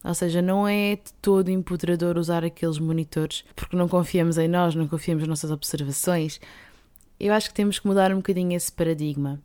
Ou 0.03 0.15
seja, 0.15 0.41
não 0.41 0.67
é 0.67 0.97
de 0.97 1.13
todo 1.21 1.51
empoderador 1.51 2.17
usar 2.17 2.45
aqueles 2.45 2.79
monitores 2.79 3.45
porque 3.55 3.77
não 3.77 3.89
confiamos 3.89 4.39
em 4.39 4.49
nós, 4.49 4.75
não 4.75 4.89
confiamos 4.89 5.23
nas 5.23 5.29
nossas 5.29 5.51
observações. 5.51 6.41
Eu 7.19 7.35
acho 7.35 7.49
que 7.49 7.55
temos 7.55 7.79
que 7.79 7.87
mudar 7.87 8.13
um 8.13 8.17
bocadinho 8.17 8.57
esse 8.57 8.73
paradigma. 8.73 9.41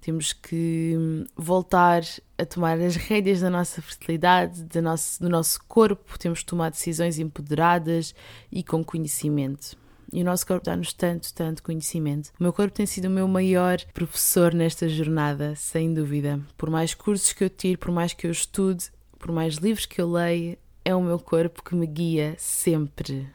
Temos 0.00 0.32
que 0.32 0.96
hum, 0.98 1.24
voltar 1.36 2.02
a 2.36 2.44
tomar 2.44 2.80
as 2.80 2.96
rédeas 2.96 3.40
da 3.40 3.48
nossa 3.48 3.80
fertilidade, 3.80 4.64
do 4.64 4.82
nosso, 4.82 5.22
do 5.22 5.28
nosso 5.28 5.60
corpo, 5.68 6.18
temos 6.18 6.40
que 6.40 6.46
tomar 6.46 6.72
decisões 6.72 7.20
empoderadas 7.20 8.12
e 8.50 8.64
com 8.64 8.82
conhecimento. 8.82 9.76
E 10.12 10.20
o 10.20 10.24
nosso 10.24 10.44
corpo 10.44 10.66
dá-nos 10.66 10.92
tanto, 10.92 11.32
tanto 11.32 11.62
conhecimento. 11.62 12.32
O 12.38 12.42
meu 12.42 12.52
corpo 12.52 12.74
tem 12.74 12.84
sido 12.84 13.06
o 13.06 13.10
meu 13.10 13.28
maior 13.28 13.78
professor 13.94 14.52
nesta 14.52 14.88
jornada, 14.88 15.54
sem 15.54 15.94
dúvida. 15.94 16.40
Por 16.58 16.68
mais 16.68 16.92
cursos 16.92 17.32
que 17.32 17.44
eu 17.44 17.48
tire, 17.48 17.76
por 17.76 17.92
mais 17.92 18.12
que 18.12 18.26
eu 18.26 18.30
estude, 18.32 18.90
por 19.22 19.30
mais 19.30 19.54
livros 19.54 19.86
que 19.86 20.00
eu 20.00 20.10
leia, 20.10 20.58
é 20.84 20.92
o 20.92 21.00
meu 21.00 21.16
corpo 21.16 21.62
que 21.62 21.76
me 21.76 21.86
guia 21.86 22.34
sempre. 22.36 23.28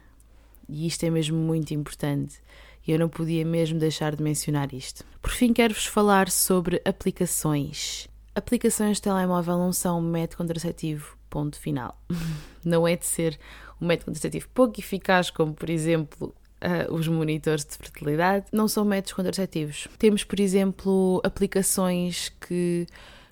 E 0.67 0.85
isto 0.85 1.05
é 1.05 1.09
mesmo 1.09 1.37
muito 1.37 1.73
importante. 1.73 2.41
E 2.85 2.91
eu 2.91 2.99
não 2.99 3.07
podia 3.07 3.45
mesmo 3.45 3.79
deixar 3.79 4.13
de 4.13 4.21
mencionar 4.21 4.73
isto. 4.73 5.05
Por 5.21 5.31
fim, 5.31 5.53
quero-vos 5.53 5.85
falar 5.85 6.29
sobre 6.29 6.81
aplicações. 6.83 8.09
Aplicações 8.35 8.97
de 8.97 9.03
telemóvel 9.03 9.57
não 9.57 9.71
são 9.71 9.99
um 9.99 10.01
método 10.01 10.39
contraceptivo, 10.39 11.17
ponto 11.29 11.57
final. 11.57 11.97
Não 12.65 12.85
é 12.85 12.97
de 12.97 13.05
ser 13.05 13.39
um 13.79 13.87
método 13.87 14.07
contraceptivo 14.07 14.49
pouco 14.53 14.77
eficaz, 14.79 15.29
como 15.29 15.53
por 15.53 15.69
exemplo 15.69 16.35
Uh, 16.59 16.91
os 16.91 17.07
monitores 17.07 17.63
de 17.63 17.77
fertilidade 17.77 18.47
não 18.51 18.67
são 18.67 18.83
métodos 18.83 19.13
contraceptivos. 19.13 19.87
Temos, 19.99 20.23
por 20.23 20.39
exemplo, 20.39 21.21
aplicações 21.23 22.29
que 22.41 22.87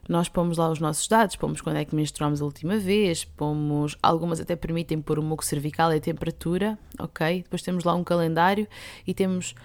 nós 0.07 0.29
pomos 0.29 0.57
lá 0.57 0.69
os 0.69 0.79
nossos 0.79 1.07
dados, 1.07 1.35
pomos 1.35 1.61
quando 1.61 1.77
é 1.77 1.85
que 1.85 1.95
menstruamos 1.95 2.41
a 2.41 2.45
última 2.45 2.77
vez, 2.77 3.23
pomos, 3.23 3.97
algumas 4.01 4.39
até 4.39 4.55
permitem 4.55 5.01
pôr 5.01 5.17
o 5.19 5.23
muco 5.23 5.43
cervical 5.43 5.91
e 5.93 5.97
a 5.97 6.01
temperatura, 6.01 6.77
ok? 6.99 7.43
Depois 7.43 7.61
temos 7.61 7.83
lá 7.83 7.95
um 7.95 8.03
calendário 8.03 8.67
e 9.05 9.13
temos 9.13 9.55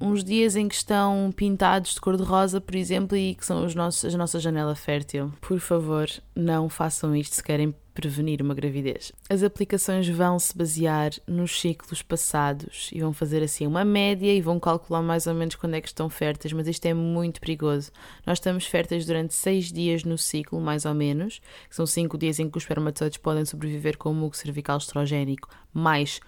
uns 0.00 0.24
dias 0.24 0.56
em 0.56 0.66
que 0.66 0.74
estão 0.74 1.30
pintados 1.36 1.94
de 1.94 2.00
cor-de-rosa, 2.00 2.60
por 2.60 2.74
exemplo, 2.74 3.16
e 3.16 3.34
que 3.34 3.44
são 3.44 3.64
os 3.64 3.74
nossos, 3.74 4.14
a 4.14 4.18
nossa 4.18 4.40
janela 4.40 4.74
fértil. 4.74 5.32
Por 5.40 5.60
favor, 5.60 6.08
não 6.34 6.70
façam 6.70 7.14
isto 7.14 7.36
se 7.36 7.42
querem 7.42 7.74
prevenir 8.00 8.40
uma 8.40 8.54
gravidez. 8.54 9.12
As 9.28 9.42
aplicações 9.42 10.08
vão 10.08 10.38
se 10.38 10.56
basear 10.56 11.10
nos 11.26 11.60
ciclos 11.60 12.00
passados 12.00 12.88
e 12.94 13.00
vão 13.00 13.12
fazer 13.12 13.42
assim 13.42 13.66
uma 13.66 13.84
média 13.84 14.32
e 14.32 14.40
vão 14.40 14.58
calcular 14.58 15.02
mais 15.02 15.26
ou 15.26 15.34
menos 15.34 15.54
quando 15.54 15.74
é 15.74 15.82
que 15.82 15.88
estão 15.88 16.08
férteis, 16.08 16.54
mas 16.54 16.66
isto 16.66 16.86
é 16.86 16.94
muito 16.94 17.40
perigoso. 17.40 17.92
Nós 18.26 18.38
estamos 18.38 18.64
férteis 18.64 19.04
durante 19.04 19.34
seis 19.34 19.70
dias 19.70 20.02
no 20.02 20.16
ciclo, 20.16 20.58
mais 20.62 20.86
ou 20.86 20.94
menos, 20.94 21.42
que 21.68 21.76
são 21.76 21.84
cinco 21.84 22.16
dias 22.16 22.38
em 22.38 22.48
que 22.48 22.56
os 22.56 22.62
espermatozoides 22.62 23.18
podem 23.18 23.44
sobreviver 23.44 23.98
com 23.98 24.10
o 24.10 24.14
muco 24.14 24.34
cervical 24.34 24.78
estrogénico, 24.78 25.50
mais 25.74 26.20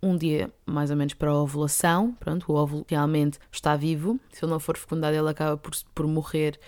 um 0.00 0.16
dia 0.16 0.50
mais 0.64 0.90
ou 0.90 0.96
menos 0.96 1.12
para 1.12 1.30
a 1.30 1.42
ovulação. 1.42 2.16
Pronto, 2.18 2.50
o 2.50 2.54
óvulo 2.54 2.86
realmente 2.88 3.38
está 3.52 3.76
vivo. 3.76 4.18
Se 4.32 4.44
ele 4.44 4.52
não 4.52 4.60
for 4.60 4.78
fecundado, 4.78 5.14
ele 5.14 5.28
acaba 5.28 5.58
por, 5.58 5.72
por 5.94 6.06
morrer 6.06 6.58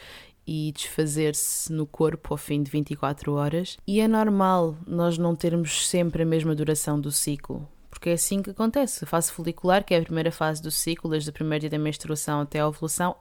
e 0.53 0.73
desfazer-se 0.73 1.73
no 1.73 1.87
corpo 1.87 2.35
ao 2.35 2.37
fim 2.37 2.61
de 2.61 2.73
24 2.73 3.35
horas. 3.35 3.77
E 3.87 4.01
é 4.01 4.09
normal 4.09 4.77
nós 4.85 5.17
não 5.17 5.37
termos 5.37 5.87
sempre 5.87 6.25
a 6.25 6.27
mesma 6.27 6.57
duração 6.57 7.01
do 7.01 7.13
ciclo. 7.13 7.69
Porque 7.89 8.11
é 8.11 8.15
assim 8.15 8.43
que 8.43 8.51
acontece. 8.51 9.05
A 9.05 9.07
fase 9.07 9.31
folicular, 9.31 9.85
que 9.85 9.95
é 9.95 9.99
a 9.99 10.03
primeira 10.03 10.33
fase 10.33 10.61
do 10.61 10.69
ciclo, 10.69 11.09
desde 11.09 11.31
o 11.31 11.33
primeiro 11.33 11.61
dia 11.61 11.71
da 11.71 11.79
menstruação 11.79 12.41
até 12.41 12.59
a 12.59 12.67
ovulação, 12.67 13.15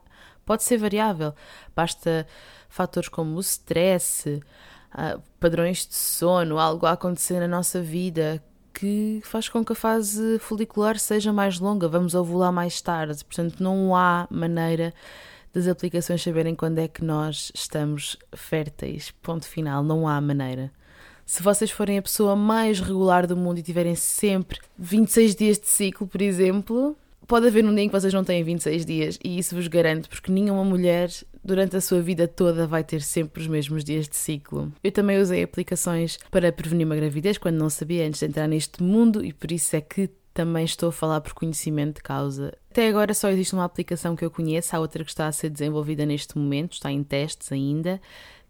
pode 0.44 0.64
ser 0.64 0.76
variável. 0.76 1.32
Basta 1.72 2.26
fatores 2.68 3.08
como 3.08 3.36
o 3.36 3.40
stress, 3.40 4.42
ah, 4.90 5.20
padrões 5.38 5.86
de 5.86 5.94
sono, 5.94 6.58
algo 6.58 6.84
a 6.84 6.92
acontecer 6.92 7.38
na 7.38 7.46
nossa 7.46 7.80
vida 7.80 8.42
que 8.74 9.20
faz 9.22 9.48
com 9.48 9.64
que 9.64 9.72
a 9.72 9.76
fase 9.76 10.40
folicular 10.40 10.98
seja 10.98 11.32
mais 11.32 11.60
longa, 11.60 11.86
vamos 11.86 12.14
ovular 12.14 12.52
mais 12.52 12.80
tarde, 12.80 13.24
portanto 13.24 13.60
não 13.60 13.94
há 13.94 14.26
maneira 14.30 14.94
das 15.52 15.66
aplicações 15.66 16.22
saberem 16.22 16.54
quando 16.54 16.78
é 16.78 16.88
que 16.88 17.04
nós 17.04 17.50
estamos 17.54 18.16
férteis. 18.32 19.10
Ponto 19.22 19.46
final, 19.46 19.82
não 19.82 20.06
há 20.06 20.20
maneira. 20.20 20.70
Se 21.26 21.42
vocês 21.42 21.70
forem 21.70 21.98
a 21.98 22.02
pessoa 22.02 22.34
mais 22.34 22.80
regular 22.80 23.26
do 23.26 23.36
mundo 23.36 23.58
e 23.58 23.62
tiverem 23.62 23.94
sempre 23.94 24.58
26 24.76 25.34
dias 25.34 25.58
de 25.58 25.68
ciclo, 25.68 26.06
por 26.06 26.20
exemplo, 26.20 26.96
pode 27.26 27.46
haver 27.46 27.64
um 27.64 27.72
dia 27.72 27.84
em 27.84 27.88
que 27.88 27.92
vocês 27.92 28.12
não 28.12 28.24
têm 28.24 28.42
26 28.42 28.84
dias 28.84 29.18
e 29.22 29.38
isso 29.38 29.54
vos 29.54 29.68
garanto, 29.68 30.08
porque 30.08 30.32
nenhuma 30.32 30.64
mulher 30.64 31.08
durante 31.44 31.76
a 31.76 31.80
sua 31.80 32.00
vida 32.00 32.26
toda 32.26 32.66
vai 32.66 32.82
ter 32.82 33.00
sempre 33.00 33.40
os 33.40 33.46
mesmos 33.46 33.84
dias 33.84 34.08
de 34.08 34.16
ciclo. 34.16 34.72
Eu 34.82 34.90
também 34.90 35.20
usei 35.20 35.42
aplicações 35.42 36.18
para 36.30 36.50
prevenir 36.50 36.84
uma 36.84 36.96
gravidez 36.96 37.38
quando 37.38 37.56
não 37.56 37.70
sabia 37.70 38.04
antes 38.04 38.18
de 38.18 38.26
entrar 38.26 38.48
neste 38.48 38.82
mundo 38.82 39.24
e 39.24 39.32
por 39.32 39.52
isso 39.52 39.76
é 39.76 39.80
que 39.80 40.10
também 40.32 40.64
estou 40.64 40.88
a 40.90 40.92
falar 40.92 41.20
por 41.20 41.32
conhecimento 41.34 41.96
de 41.96 42.02
causa. 42.02 42.56
Até 42.70 42.88
agora 42.88 43.12
só 43.14 43.28
existe 43.28 43.54
uma 43.54 43.64
aplicação 43.64 44.14
que 44.14 44.24
eu 44.24 44.30
conheço, 44.30 44.74
há 44.74 44.80
outra 44.80 45.04
que 45.04 45.10
está 45.10 45.26
a 45.26 45.32
ser 45.32 45.50
desenvolvida 45.50 46.06
neste 46.06 46.38
momento, 46.38 46.74
está 46.74 46.90
em 46.90 47.02
testes 47.02 47.50
ainda, 47.50 48.00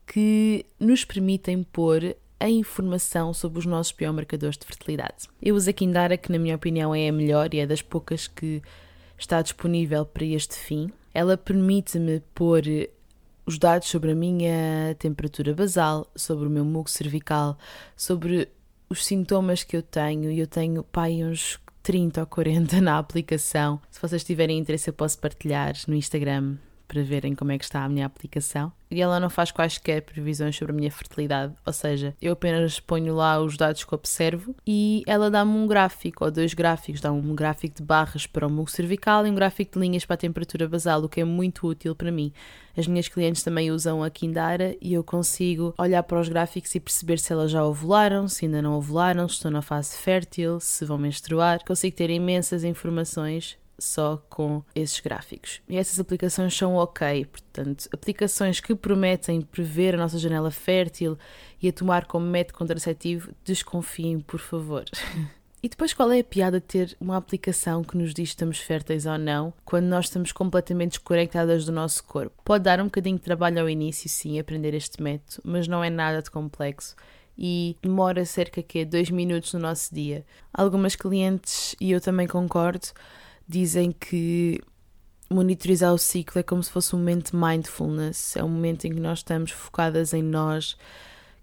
que 0.07 0.66
nos 0.79 1.05
permitem 1.05 1.62
pôr 1.62 2.16
a 2.38 2.49
informação 2.49 3.35
sobre 3.35 3.59
os 3.59 3.66
nossos 3.66 3.93
biomarcadores 3.93 4.57
de 4.57 4.64
fertilidade. 4.66 5.29
Eu 5.43 5.55
uso 5.55 5.69
a 5.69 5.73
Kindara, 5.73 6.16
que 6.16 6.33
na 6.33 6.38
minha 6.38 6.57
opinião 6.57 6.95
é 6.95 7.09
a 7.09 7.12
melhor 7.12 7.53
e 7.53 7.59
é 7.59 7.66
das 7.66 7.83
poucas 7.83 8.27
que 8.27 8.62
está 9.19 9.43
disponível 9.43 10.07
para 10.07 10.25
este 10.25 10.57
fim. 10.57 10.90
Ela 11.12 11.37
permite-me 11.37 12.21
pôr 12.35 12.62
os 13.45 13.59
dados 13.59 13.88
sobre 13.88 14.12
a 14.12 14.14
minha 14.14 14.95
temperatura 14.99 15.53
basal, 15.55 16.11
sobre 16.16 16.47
o 16.47 16.51
meu 16.51 16.64
muco 16.64 16.90
cervical, 16.90 17.59
sobre 17.95 18.49
os 18.88 19.05
sintomas 19.05 19.62
que 19.62 19.77
eu 19.77 19.83
tenho, 19.83 20.31
e 20.31 20.40
eu 20.40 20.47
tenho 20.47 20.83
pai 20.83 21.23
uns 21.23 21.59
30 21.90 22.20
ou 22.20 22.26
40 22.29 22.81
na 22.81 22.98
aplicação. 22.98 23.81
Se 23.90 24.00
vocês 24.00 24.22
tiverem 24.22 24.57
interesse, 24.57 24.88
eu 24.88 24.94
posso 24.94 25.18
partilhar 25.18 25.74
no 25.88 25.96
Instagram 25.96 26.55
para 26.90 27.05
verem 27.05 27.37
como 27.37 27.53
é 27.53 27.59
que 27.59 27.62
está 27.62 27.85
a 27.85 27.88
minha 27.88 28.05
aplicação. 28.05 28.72
E 28.90 29.00
ela 29.00 29.20
não 29.20 29.31
faz 29.31 29.53
quaisquer 29.53 30.03
previsões 30.03 30.57
sobre 30.57 30.72
a 30.72 30.76
minha 30.76 30.90
fertilidade, 30.90 31.55
ou 31.64 31.72
seja, 31.72 32.16
eu 32.20 32.33
apenas 32.33 32.81
ponho 32.81 33.14
lá 33.14 33.40
os 33.40 33.57
dados 33.57 33.85
que 33.85 33.94
observo 33.94 34.57
e 34.66 35.05
ela 35.07 35.31
dá-me 35.31 35.53
um 35.53 35.68
gráfico, 35.68 36.24
ou 36.24 36.31
dois 36.33 36.53
gráficos, 36.53 37.00
dá 37.00 37.12
um 37.12 37.33
gráfico 37.33 37.76
de 37.76 37.85
barras 37.85 38.26
para 38.26 38.44
o 38.44 38.50
muco 38.50 38.72
cervical 38.72 39.24
e 39.24 39.31
um 39.31 39.35
gráfico 39.37 39.74
de 39.74 39.79
linhas 39.79 40.05
para 40.05 40.14
a 40.14 40.16
temperatura 40.16 40.66
basal, 40.68 41.05
o 41.05 41.09
que 41.09 41.20
é 41.20 41.24
muito 41.24 41.68
útil 41.68 41.94
para 41.94 42.11
mim. 42.11 42.33
As 42.76 42.88
minhas 42.88 43.07
clientes 43.07 43.44
também 43.44 43.70
usam 43.70 44.03
a 44.03 44.11
Kindara 44.11 44.76
e 44.81 44.92
eu 44.92 45.05
consigo 45.05 45.72
olhar 45.79 46.03
para 46.03 46.18
os 46.18 46.29
gráficos 46.29 46.74
e 46.74 46.81
perceber 46.81 47.20
se 47.20 47.33
elas 47.33 47.53
já 47.53 47.64
ovularam, 47.64 48.26
se 48.26 48.46
ainda 48.46 48.61
não 48.61 48.72
ovularam, 48.72 49.29
se 49.29 49.35
estão 49.35 49.53
na 49.53 49.62
fase 49.62 49.96
fértil, 49.96 50.59
se 50.59 50.85
vão 50.85 50.98
menstruar. 50.98 51.64
Consigo 51.64 51.94
ter 51.96 52.11
imensas 52.11 52.64
informações 52.64 53.57
só 53.81 54.23
com 54.29 54.62
esses 54.75 55.01
gráficos. 55.01 55.61
E 55.69 55.77
essas 55.77 55.99
aplicações 55.99 56.57
são 56.57 56.77
ok, 56.77 57.25
portanto, 57.25 57.88
aplicações 57.93 58.61
que 58.61 58.75
prometem 58.75 59.40
prever 59.40 59.95
a 59.95 59.99
nossa 59.99 60.19
janela 60.19 60.51
fértil 60.51 61.19
e 61.61 61.69
a 61.69 61.73
tomar 61.73 62.05
como 62.05 62.27
método 62.27 62.59
contraceptivo, 62.59 63.33
desconfiem, 63.45 64.21
por 64.21 64.40
favor. 64.40 64.85
E 65.62 65.69
depois, 65.69 65.93
qual 65.93 66.11
é 66.11 66.21
a 66.21 66.25
piada 66.25 66.59
de 66.59 66.66
ter 66.66 66.97
uma 66.99 67.19
aplicação 67.19 67.85
que 67.85 67.95
nos 67.95 68.14
diz 68.14 68.31
se 68.31 68.33
estamos 68.33 68.59
férteis 68.59 69.05
ou 69.05 69.19
não, 69.19 69.53
quando 69.62 69.85
nós 69.85 70.07
estamos 70.07 70.33
completamente 70.33 70.93
desconectadas 70.93 71.66
do 71.66 71.73
nosso 71.73 72.03
corpo? 72.05 72.33
Pode 72.43 72.64
dar 72.64 72.81
um 72.81 72.85
bocadinho 72.85 73.19
de 73.19 73.23
trabalho 73.23 73.61
ao 73.61 73.69
início, 73.69 74.09
sim, 74.09 74.38
aprender 74.38 74.73
este 74.73 75.03
método, 75.03 75.43
mas 75.45 75.69
não 75.69 75.85
é 75.85 75.90
nada 75.90 76.23
de 76.23 76.31
complexo 76.31 76.97
e 77.40 77.77
demora 77.83 78.25
cerca 78.25 78.62
de 78.62 78.85
dois 78.85 79.11
minutos 79.11 79.55
no 79.55 79.61
nosso 79.61 79.95
dia. 79.95 80.25
Algumas 80.53 80.95
clientes, 80.95 81.75
e 81.81 81.90
eu 81.90 82.01
também 82.01 82.27
concordo, 82.27 82.88
dizem 83.51 83.91
que 83.91 84.61
monitorizar 85.29 85.93
o 85.93 85.99
ciclo 85.99 86.39
é 86.39 86.43
como 86.43 86.63
se 86.63 86.71
fosse 86.71 86.95
um 86.95 86.99
momento 87.01 87.33
de 87.33 87.37
mindfulness, 87.37 88.37
é 88.37 88.45
um 88.45 88.49
momento 88.49 88.85
em 88.87 88.93
que 88.93 89.01
nós 89.01 89.19
estamos 89.19 89.51
focadas 89.51 90.15
em 90.15 90.23
nós, 90.23 90.77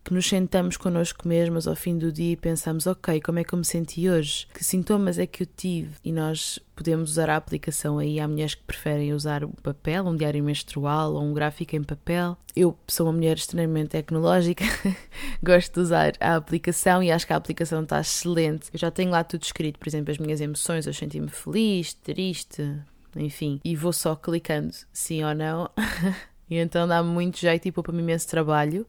que 0.07 0.13
nos 0.13 0.25
sentamos 0.25 0.77
connosco 0.77 1.27
mesmas 1.27 1.67
ao 1.67 1.75
fim 1.75 1.97
do 1.97 2.13
dia 2.13 2.31
e 2.31 2.37
pensamos, 2.37 2.87
ok, 2.87 3.19
como 3.19 3.39
é 3.39 3.43
que 3.43 3.53
eu 3.53 3.59
me 3.59 3.65
senti 3.65 4.09
hoje? 4.09 4.47
Que 4.53 4.63
sintomas 4.63 5.19
é 5.19 5.27
que 5.27 5.43
eu 5.43 5.47
tive? 5.47 5.95
E 6.01 6.13
nós 6.13 6.59
podemos 6.77 7.11
usar 7.11 7.29
a 7.29 7.35
aplicação 7.35 7.99
aí. 7.99 8.17
Há 8.17 8.25
mulheres 8.25 8.55
que 8.55 8.63
preferem 8.63 9.13
usar 9.13 9.43
o 9.43 9.49
papel, 9.61 10.05
um 10.05 10.15
diário 10.15 10.41
menstrual 10.41 11.13
ou 11.13 11.21
um 11.21 11.33
gráfico 11.33 11.75
em 11.75 11.83
papel. 11.83 12.37
Eu 12.55 12.79
sou 12.87 13.07
uma 13.07 13.11
mulher 13.11 13.35
extremamente 13.35 13.89
tecnológica, 13.89 14.63
gosto 15.43 15.73
de 15.73 15.79
usar 15.81 16.13
a 16.21 16.37
aplicação 16.37 17.03
e 17.03 17.11
acho 17.11 17.27
que 17.27 17.33
a 17.33 17.35
aplicação 17.35 17.83
está 17.83 17.99
excelente. 17.99 18.69
Eu 18.71 18.79
já 18.79 18.89
tenho 18.89 19.11
lá 19.11 19.25
tudo 19.25 19.43
escrito, 19.43 19.77
por 19.77 19.89
exemplo, 19.89 20.13
as 20.13 20.17
minhas 20.17 20.39
emoções, 20.39 20.87
eu 20.87 20.93
senti-me 20.93 21.27
feliz, 21.27 21.93
triste, 21.93 22.79
enfim, 23.13 23.59
e 23.61 23.75
vou 23.75 23.91
só 23.91 24.15
clicando 24.15 24.73
sim 24.93 25.21
ou 25.25 25.35
não. 25.35 25.69
e 26.49 26.55
então 26.55 26.87
dá 26.87 27.03
muito 27.03 27.39
jeito 27.39 27.67
e 27.67 27.73
poupa-me 27.73 28.01
imenso 28.01 28.25
trabalho 28.29 28.87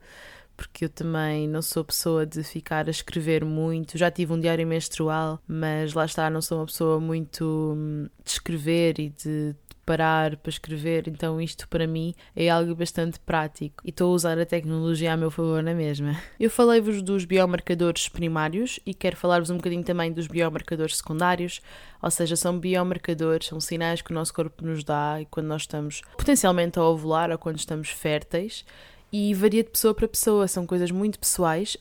porque 0.59 0.87
eu 0.87 0.89
também 0.89 1.47
não 1.47 1.63
sou 1.63 1.85
pessoa 1.85 2.27
de 2.27 2.43
ficar 2.43 2.89
a 2.89 2.91
escrever 2.91 3.45
muito. 3.45 3.97
Já 3.97 4.11
tive 4.11 4.33
um 4.33 4.41
diário 4.41 4.67
menstrual, 4.67 5.41
mas 5.47 5.95
lá 5.95 6.05
está, 6.05 6.29
não 6.29 6.43
sou 6.43 6.59
uma 6.59 6.67
pessoa 6.67 6.99
muito 6.99 7.75
hum, 7.77 8.09
de 8.25 8.31
escrever 8.33 8.99
e 8.99 9.09
de 9.09 9.55
parar 9.87 10.37
para 10.37 10.51
escrever, 10.51 11.09
então 11.09 11.41
isto 11.41 11.67
para 11.67 11.87
mim 11.87 12.13
é 12.37 12.51
algo 12.51 12.75
bastante 12.75 13.19
prático 13.21 13.83
e 13.83 13.89
estou 13.89 14.13
a 14.13 14.15
usar 14.15 14.39
a 14.39 14.45
tecnologia 14.45 15.15
a 15.15 15.17
meu 15.17 15.31
favor 15.31 15.63
na 15.63 15.73
mesma. 15.73 16.15
Eu 16.39 16.51
falei-vos 16.51 17.01
dos 17.01 17.25
biomarcadores 17.25 18.07
primários 18.07 18.79
e 18.85 18.93
quero 18.93 19.17
falar-vos 19.17 19.49
um 19.49 19.57
bocadinho 19.57 19.83
também 19.83 20.13
dos 20.13 20.27
biomarcadores 20.27 20.99
secundários, 20.99 21.63
ou 22.03 22.11
seja, 22.11 22.37
são 22.37 22.59
biomarcadores, 22.59 23.47
são 23.47 23.61
sinais 23.61 24.03
que 24.03 24.11
o 24.11 24.15
nosso 24.15 24.35
corpo 24.35 24.63
nos 24.63 24.85
dá 24.85 25.21
quando 25.31 25.47
nós 25.47 25.63
estamos 25.63 26.03
potencialmente 26.19 26.79
a 26.79 26.85
ovular 26.85 27.31
ou 27.31 27.39
quando 27.39 27.57
estamos 27.57 27.89
férteis 27.89 28.67
e 29.13 29.33
varia 29.35 29.65
de 29.65 29.71
pessoa 29.71 29.95
para 29.95 30.09
pessoa, 30.09 30.47
são 30.47 30.67
coisas 30.67 30.91
muito 30.91 31.19
pessoais 31.19 31.77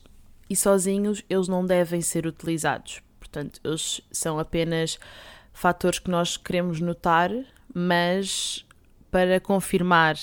e 0.48 0.56
sozinhos 0.56 1.22
eles 1.28 1.48
não 1.48 1.64
devem 1.64 2.00
ser 2.00 2.26
utilizados. 2.26 3.02
Portanto, 3.18 3.60
eles 3.62 4.00
são 4.10 4.38
apenas 4.38 4.98
fatores 5.52 5.98
que 5.98 6.10
nós 6.10 6.36
queremos 6.36 6.80
notar, 6.80 7.30
mas 7.74 8.64
para 9.10 9.38
confirmar 9.40 10.16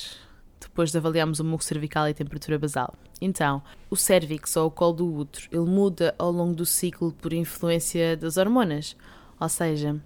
depois 0.60 0.92
de 0.92 0.98
avaliarmos 0.98 1.40
o 1.40 1.44
muco 1.46 1.64
cervical 1.64 2.08
e 2.08 2.12
a 2.12 2.14
temperatura 2.14 2.58
basal. 2.58 2.94
Então, 3.22 3.62
o 3.90 3.96
cérvix 3.96 4.56
ou 4.58 4.68
o 4.68 4.72
colo 4.72 4.94
do 4.94 5.16
útero, 5.16 5.48
ele 5.52 5.70
muda 5.70 6.14
ao 6.18 6.32
longo 6.32 6.54
do 6.54 6.66
ciclo 6.66 7.14
por 7.14 7.32
influência 7.32 8.18
das 8.18 8.38
hormonas. 8.38 8.96
Ou 9.40 9.48
seja, 9.48 10.02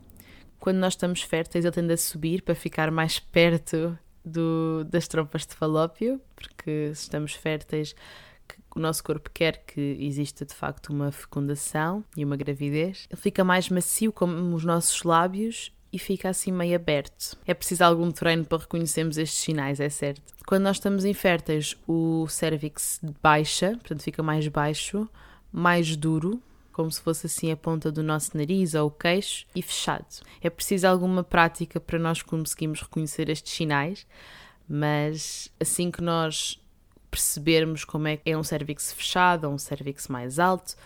quando 0.59 0.77
nós 0.77 0.93
estamos 0.93 1.21
férteis, 1.21 1.65
ele 1.65 1.73
tende 1.73 1.93
a 1.93 1.97
subir 1.97 2.41
para 2.41 2.53
ficar 2.53 2.91
mais 2.91 3.19
perto 3.19 3.97
do, 4.23 4.85
das 4.89 5.07
trompas 5.07 5.45
de 5.45 5.55
falópio, 5.55 6.21
porque 6.35 6.91
se 6.93 7.03
estamos 7.03 7.33
férteis, 7.33 7.95
o 8.75 8.79
nosso 8.79 9.03
corpo 9.03 9.29
quer 9.33 9.63
que 9.65 9.97
exista 9.99 10.45
de 10.45 10.53
facto 10.53 10.89
uma 10.89 11.11
fecundação 11.11 12.03
e 12.15 12.23
uma 12.23 12.35
gravidez. 12.35 13.07
Ele 13.09 13.21
fica 13.21 13.43
mais 13.43 13.69
macio 13.69 14.11
como 14.11 14.55
os 14.55 14.63
nossos 14.63 15.03
lábios 15.03 15.71
e 15.91 15.97
fica 15.97 16.29
assim 16.29 16.51
meio 16.51 16.75
aberto. 16.75 17.37
É 17.45 17.53
preciso 17.53 17.83
algum 17.83 18.11
treino 18.11 18.45
para 18.45 18.59
reconhecermos 18.59 19.17
estes 19.17 19.39
sinais, 19.39 19.79
é 19.79 19.89
certo. 19.89 20.21
Quando 20.45 20.63
nós 20.63 20.77
estamos 20.77 21.03
inférteis, 21.05 21.75
o 21.87 22.27
cérvix 22.27 22.99
baixa, 23.21 23.71
portanto 23.71 24.03
fica 24.03 24.21
mais 24.21 24.47
baixo, 24.47 25.09
mais 25.51 25.95
duro, 25.95 26.41
como 26.79 26.89
se 26.89 27.01
fosse 27.01 27.25
assim 27.25 27.51
a 27.51 27.57
ponta 27.57 27.91
do 27.91 28.01
nosso 28.01 28.37
nariz 28.37 28.73
ou 28.73 28.87
o 28.87 28.89
queixo 28.89 29.45
e 29.53 29.61
fechado. 29.61 30.05
É 30.41 30.49
preciso 30.49 30.87
alguma 30.87 31.25
prática 31.25 31.77
para 31.77 31.99
nós 31.99 32.21
conseguirmos 32.21 32.81
reconhecer 32.81 33.27
estes 33.27 33.51
sinais, 33.51 34.07
mas 34.65 35.51
assim 35.59 35.91
que 35.91 36.01
nós 36.01 36.57
percebermos 37.11 37.83
como 37.83 38.07
é 38.07 38.15
que 38.15 38.31
é 38.31 38.37
um 38.37 38.43
cérvix 38.43 38.93
fechado 38.93 39.45
ou 39.45 39.55
um 39.55 39.57
cérvix 39.57 40.07
mais 40.07 40.39
alto, 40.39 40.77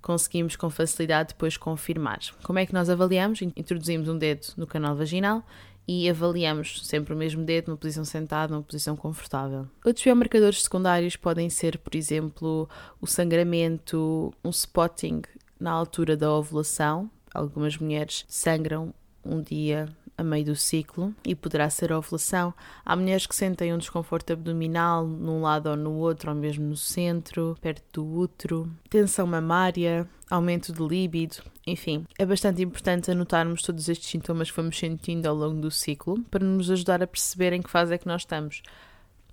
conseguimos 0.00 0.54
com 0.54 0.70
facilidade 0.70 1.30
depois 1.30 1.56
confirmar. 1.56 2.20
Como 2.44 2.60
é 2.60 2.64
que 2.64 2.72
nós 2.72 2.88
avaliamos? 2.88 3.42
Introduzimos 3.42 4.08
um 4.08 4.16
dedo 4.16 4.46
no 4.56 4.64
canal 4.64 4.94
vaginal 4.94 5.44
e 5.86 6.08
avaliamos 6.08 6.86
sempre 6.86 7.12
o 7.12 7.16
mesmo 7.16 7.44
dedo 7.44 7.68
numa 7.68 7.76
posição 7.76 8.04
sentada, 8.04 8.52
numa 8.52 8.62
posição 8.62 8.96
confortável. 8.96 9.66
Outros 9.84 10.04
biomarcadores 10.04 10.62
secundários 10.62 11.16
podem 11.16 11.50
ser, 11.50 11.78
por 11.78 11.94
exemplo, 11.94 12.68
o 13.00 13.06
sangramento, 13.06 14.32
um 14.44 14.50
spotting 14.50 15.22
na 15.58 15.72
altura 15.72 16.16
da 16.16 16.32
ovulação. 16.32 17.10
Algumas 17.34 17.76
mulheres 17.78 18.24
sangram 18.28 18.94
um 19.24 19.40
dia 19.40 19.88
a 20.22 20.24
meio 20.24 20.46
do 20.46 20.56
ciclo 20.56 21.14
e 21.24 21.34
poderá 21.34 21.68
ser 21.68 21.92
a 21.92 21.98
ovulação. 21.98 22.54
Há 22.84 22.96
mulheres 22.96 23.26
que 23.26 23.34
sentem 23.34 23.72
um 23.72 23.78
desconforto 23.78 24.32
abdominal 24.32 25.06
num 25.06 25.42
lado 25.42 25.68
ou 25.70 25.76
no 25.76 25.92
outro, 25.92 26.30
ou 26.30 26.36
mesmo 26.36 26.64
no 26.64 26.76
centro, 26.76 27.56
perto 27.60 27.82
do 28.00 28.18
útero, 28.18 28.70
tensão 28.88 29.26
mamária, 29.26 30.08
aumento 30.30 30.72
de 30.72 30.82
líbido, 30.82 31.36
enfim. 31.66 32.06
É 32.18 32.24
bastante 32.24 32.62
importante 32.62 33.10
anotarmos 33.10 33.62
todos 33.62 33.88
estes 33.88 34.08
sintomas 34.08 34.50
que 34.50 34.56
vamos 34.56 34.78
sentindo 34.78 35.26
ao 35.26 35.34
longo 35.34 35.60
do 35.60 35.70
ciclo 35.70 36.22
para 36.30 36.44
nos 36.44 36.70
ajudar 36.70 37.02
a 37.02 37.06
perceber 37.06 37.52
em 37.52 37.60
que 37.60 37.70
fase 37.70 37.94
é 37.94 37.98
que 37.98 38.06
nós 38.06 38.22
estamos 38.22 38.62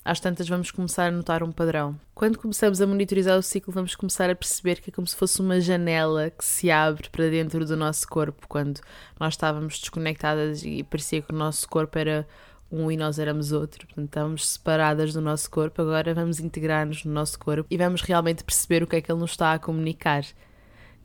às 0.04 0.20
tantas 0.20 0.48
vamos 0.48 0.72
começar 0.72 1.08
a 1.08 1.12
notar 1.12 1.44
um 1.44 1.52
padrão. 1.52 2.00
Quando 2.14 2.38
começamos 2.38 2.82
a 2.82 2.88
monitorizar 2.88 3.38
o 3.38 3.42
ciclo, 3.42 3.74
vamos 3.74 3.96
começar 3.96 4.30
a 4.30 4.36
perceber 4.36 4.82
que 4.82 4.90
é 4.90 4.94
como 4.94 5.08
se 5.08 5.16
fosse 5.16 5.42
uma 5.42 5.60
janela 5.60 6.30
que 6.30 6.44
se 6.44 6.72
abre 6.72 7.10
para 7.10 7.30
dentro 7.30 7.66
do 7.66 7.78
nosso 7.78 8.08
corpo, 8.08 8.48
quando 8.48 8.80
nós 9.20 9.34
estávamos 9.34 9.80
desconectadas 9.80 10.64
e 10.64 10.84
parecia 10.84 11.22
que 11.22 11.34
o 11.34 11.38
nosso 11.38 11.68
corpo 11.68 11.98
era 11.98 12.28
um 12.72 12.92
e 12.92 12.98
nós 12.98 13.18
éramos 13.18 13.52
outro, 13.52 13.86
portanto 13.88 14.08
estávamos 14.10 14.48
separadas 14.48 15.14
do 15.14 15.22
nosso 15.22 15.50
corpo, 15.50 15.82
agora 15.82 16.14
vamos 16.14 16.40
integrar-nos 16.40 17.04
no 17.04 17.12
nosso 17.12 17.40
corpo 17.40 17.66
e 17.70 17.78
vamos 17.78 18.02
realmente 18.02 18.44
perceber 18.44 18.84
o 18.84 18.88
que 18.88 18.98
é 18.98 19.02
que 19.02 19.12
ele 19.12 19.20
nos 19.20 19.32
está 19.32 19.54
a 19.54 19.60
comunicar. 19.60 20.24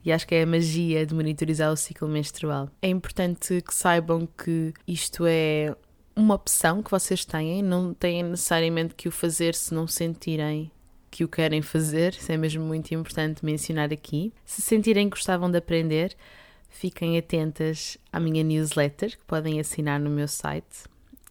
E 0.03 0.11
acho 0.11 0.27
que 0.27 0.35
é 0.35 0.43
a 0.43 0.45
magia 0.45 1.03
de 1.03 1.15
monitorizar 1.15 1.71
o 1.71 1.75
ciclo 1.75 2.07
menstrual. 2.07 2.69
É 2.79 2.87
importante 2.87 3.59
que 3.61 3.73
saibam 3.73 4.27
que 4.27 4.71
isto 4.87 5.25
é 5.25 5.75
uma 6.15 6.35
opção 6.35 6.81
que 6.81 6.89
vocês 6.89 7.25
têm, 7.25 7.61
não 7.61 7.93
têm 7.93 8.23
necessariamente 8.23 8.95
que 8.95 9.07
o 9.07 9.11
fazer 9.11 9.53
se 9.53 9.73
não 9.73 9.87
sentirem 9.87 10.71
que 11.11 11.23
o 11.23 11.27
querem 11.27 11.61
fazer, 11.61 12.13
isso 12.13 12.31
é 12.31 12.37
mesmo 12.37 12.63
muito 12.65 12.93
importante 12.93 13.43
mencionar 13.45 13.91
aqui. 13.93 14.33
Se 14.45 14.61
sentirem 14.61 15.09
que 15.09 15.15
gostavam 15.15 15.49
de 15.49 15.57
aprender, 15.57 16.15
fiquem 16.69 17.17
atentas 17.17 17.97
à 18.11 18.19
minha 18.19 18.43
newsletter 18.43 19.17
que 19.17 19.23
podem 19.23 19.59
assinar 19.59 19.99
no 19.99 20.09
meu 20.09 20.27
site 20.27 20.83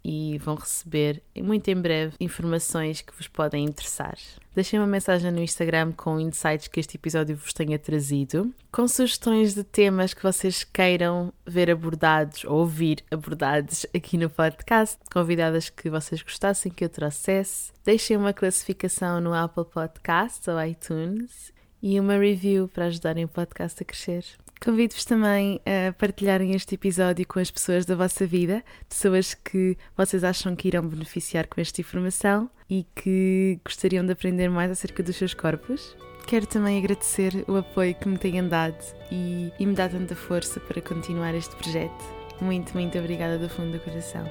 e 0.04 0.36
vão 0.38 0.54
receber 0.54 1.22
muito 1.36 1.68
em 1.68 1.80
breve 1.80 2.14
informações 2.20 3.00
que 3.00 3.14
vos 3.16 3.26
podem 3.26 3.64
interessar. 3.64 4.18
Deixem 4.54 4.78
uma 4.78 4.86
mensagem 4.86 5.32
no 5.32 5.40
Instagram 5.40 5.92
com 5.92 6.20
insights 6.20 6.68
que 6.68 6.78
este 6.78 6.96
episódio 6.96 7.34
vos 7.34 7.52
tenha 7.52 7.78
trazido, 7.78 8.54
com 8.70 8.86
sugestões 8.86 9.54
de 9.54 9.64
temas 9.64 10.12
que 10.12 10.22
vocês 10.22 10.62
queiram 10.62 11.32
ver 11.46 11.70
abordados 11.70 12.44
ou 12.44 12.58
ouvir 12.58 13.02
abordados 13.10 13.86
aqui 13.94 14.16
no 14.16 14.30
podcast, 14.30 14.98
convidadas 15.12 15.70
que 15.70 15.88
vocês 15.88 16.22
gostassem 16.22 16.70
que 16.70 16.84
eu 16.84 16.88
trouxesse. 16.88 17.72
Deixem 17.84 18.16
uma 18.16 18.32
classificação 18.32 19.20
no 19.20 19.34
Apple 19.34 19.64
Podcasts 19.64 20.46
ou 20.46 20.62
iTunes 20.62 21.52
e 21.82 21.98
uma 21.98 22.16
review 22.16 22.68
para 22.68 22.86
ajudarem 22.86 23.24
o 23.24 23.28
podcast 23.28 23.82
a 23.82 23.86
crescer. 23.86 24.24
Convido-vos 24.64 25.04
também 25.04 25.60
a 25.66 25.92
partilharem 25.92 26.54
este 26.54 26.74
episódio 26.74 27.26
com 27.28 27.38
as 27.38 27.50
pessoas 27.50 27.84
da 27.84 27.94
vossa 27.94 28.26
vida, 28.26 28.64
pessoas 28.88 29.34
que 29.34 29.76
vocês 29.94 30.24
acham 30.24 30.56
que 30.56 30.68
irão 30.68 30.88
beneficiar 30.88 31.46
com 31.46 31.60
esta 31.60 31.82
informação 31.82 32.48
e 32.70 32.86
que 32.96 33.60
gostariam 33.62 34.06
de 34.06 34.12
aprender 34.12 34.48
mais 34.48 34.70
acerca 34.70 35.02
dos 35.02 35.16
seus 35.16 35.34
corpos. 35.34 35.94
Quero 36.26 36.46
também 36.46 36.78
agradecer 36.78 37.44
o 37.46 37.56
apoio 37.56 37.94
que 37.94 38.08
me 38.08 38.16
têm 38.16 38.48
dado 38.48 38.82
e, 39.12 39.52
e 39.60 39.66
me 39.66 39.74
dá 39.74 39.86
tanta 39.86 40.16
força 40.16 40.58
para 40.60 40.80
continuar 40.80 41.34
este 41.34 41.54
projeto. 41.56 42.02
Muito, 42.40 42.72
muito 42.72 42.98
obrigada 42.98 43.36
do 43.36 43.50
fundo 43.50 43.72
do 43.72 43.80
coração. 43.80 44.26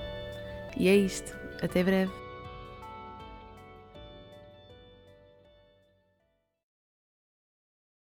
E 0.75 0.87
é 0.87 0.95
isto. 0.95 1.31
Até 1.61 1.83
breve. 1.83 2.22